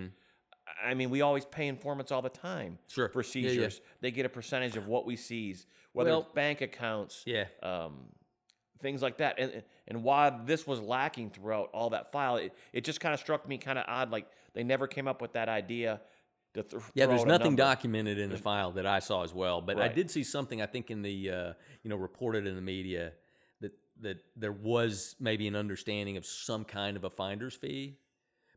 [0.83, 3.09] I mean, we always pay informants all the time Sure.
[3.09, 3.49] for Yeah, yeah.
[3.49, 3.81] seizures.
[4.01, 7.45] They get a percentage of what we seize, whether Well, it's bank accounts, yeah.
[7.63, 8.05] um,
[8.81, 9.39] things like that.
[9.39, 13.19] And and why this was lacking throughout all that file, it, it just kind of
[13.19, 14.11] struck me kind of odd.
[14.11, 15.99] Like they never came up with that idea.
[16.53, 19.79] To th- Yeah, there's nothing documented in the file that I saw as well, but
[19.79, 20.61] I did see something.
[20.61, 23.13] I think in the uh, you know reported in the media
[24.01, 27.97] that there was maybe an understanding of some kind of a finder's fee,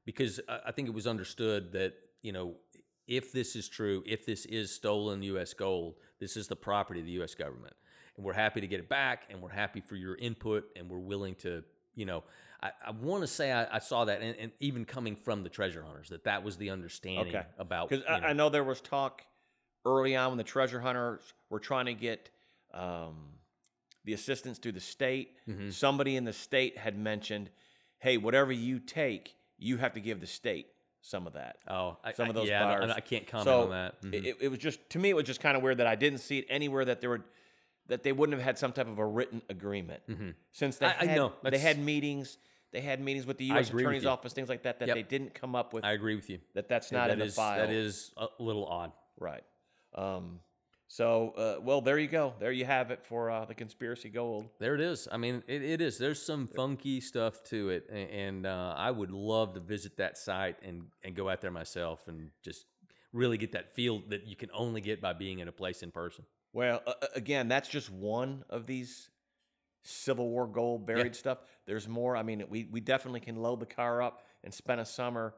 [0.05, 2.55] because I, I think it was understood that you know
[3.07, 5.55] if this is true, if this is stolen U.S.
[5.55, 7.35] gold, this is the property of the U.S.
[7.35, 7.75] government,
[8.17, 10.99] and we're happy to get it back, and we're happy for your input, and we're
[10.99, 11.63] willing to,
[11.95, 12.23] you know,
[12.63, 15.49] I, I want to say I, I, saw that, and, and, even coming from the
[15.49, 17.47] treasure hunters, that that was the understanding okay.
[17.59, 17.89] about.
[17.89, 19.23] Because I, I, know there was talk
[19.85, 22.31] early on when the treasure hunters were trying to get
[22.73, 23.17] um,
[24.05, 25.37] the assistance through the state.
[25.49, 25.71] Mm-hmm.
[25.71, 27.51] Somebody in the state had mentioned,
[27.99, 30.67] "Hey, whatever you take, you have to give the state."
[31.05, 31.57] some of that.
[31.69, 32.91] Oh, some I, of those yeah, bars.
[32.91, 34.01] I, I can't comment so on that.
[34.03, 34.15] Mm-hmm.
[34.15, 36.21] It, it, was just to me, it was just kind of weird that I didn't
[36.21, 37.23] see it anywhere that there were
[37.89, 40.31] that they wouldn't have had some type of a written agreement mm-hmm.
[40.53, 42.39] since they I, had, know, they had meetings.
[42.73, 43.69] They had meetings with the U.S.
[43.69, 44.97] Attorney's Office, things like that, that yep.
[44.97, 45.85] they didn't come up with.
[45.85, 46.39] I agree with you.
[46.55, 47.59] That that's not yeah, in that the is, file.
[47.59, 48.93] That is a little odd.
[49.21, 49.43] Right.
[49.95, 50.41] Um,
[50.93, 52.35] so, uh, well, there you go.
[52.39, 54.51] There you have it for uh, the conspiracy gold.
[54.59, 55.09] There it is.
[55.11, 55.97] I mean, it, it is.
[55.97, 60.57] There's some funky stuff to it, and uh, I would love to visit that site
[60.63, 62.67] and and go out there myself and just
[63.15, 65.93] really get that feel that you can only get by being in a place in
[65.93, 66.27] person.
[66.53, 69.09] Well, uh, again, that's just one of these
[69.85, 71.13] Civil War gold buried yeah.
[71.13, 71.39] stuff.
[71.65, 72.19] There's more.
[72.19, 75.33] I mean, we we definitely can load the car up and spend a summer.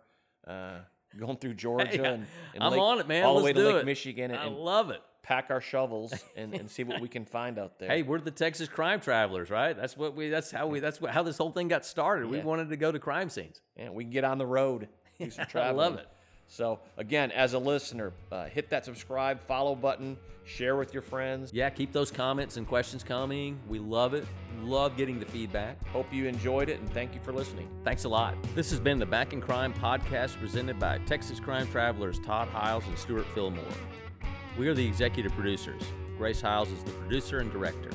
[0.44, 0.78] Uh,
[1.16, 3.22] going through Georgia hey, and, and I'm Lake, on it, man.
[3.22, 3.86] All Let's the way to Lake it.
[3.86, 4.32] Michigan.
[4.32, 7.80] And, I love it pack our shovels and, and see what we can find out
[7.80, 7.88] there.
[7.88, 9.76] Hey, we're the Texas crime travelers, right?
[9.76, 10.28] That's what we.
[10.28, 10.78] That's how we.
[10.78, 12.26] That's what, how this whole thing got started.
[12.26, 12.30] Yeah.
[12.30, 13.60] We wanted to go to crime scenes.
[13.76, 14.88] And we can get on the road.
[15.18, 15.80] Do some traveling.
[15.80, 16.06] I love it.
[16.46, 21.52] So again, as a listener, uh, hit that subscribe, follow button, share with your friends.
[21.52, 23.58] Yeah, keep those comments and questions coming.
[23.66, 24.26] We love it.
[24.60, 25.84] Love getting the feedback.
[25.88, 27.68] Hope you enjoyed it, and thank you for listening.
[27.82, 28.34] Thanks a lot.
[28.54, 32.86] This has been the Back in Crime podcast presented by Texas Crime Travelers Todd Hiles
[32.86, 33.64] and Stewart Fillmore.
[34.56, 35.82] We are the executive producers.
[36.16, 37.90] Grace Hiles is the producer and director.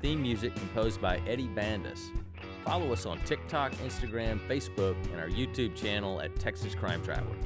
[0.00, 2.10] Theme music composed by Eddie Bandas.
[2.64, 7.44] Follow us on TikTok, Instagram, Facebook, and our YouTube channel at Texas Crime Travelers.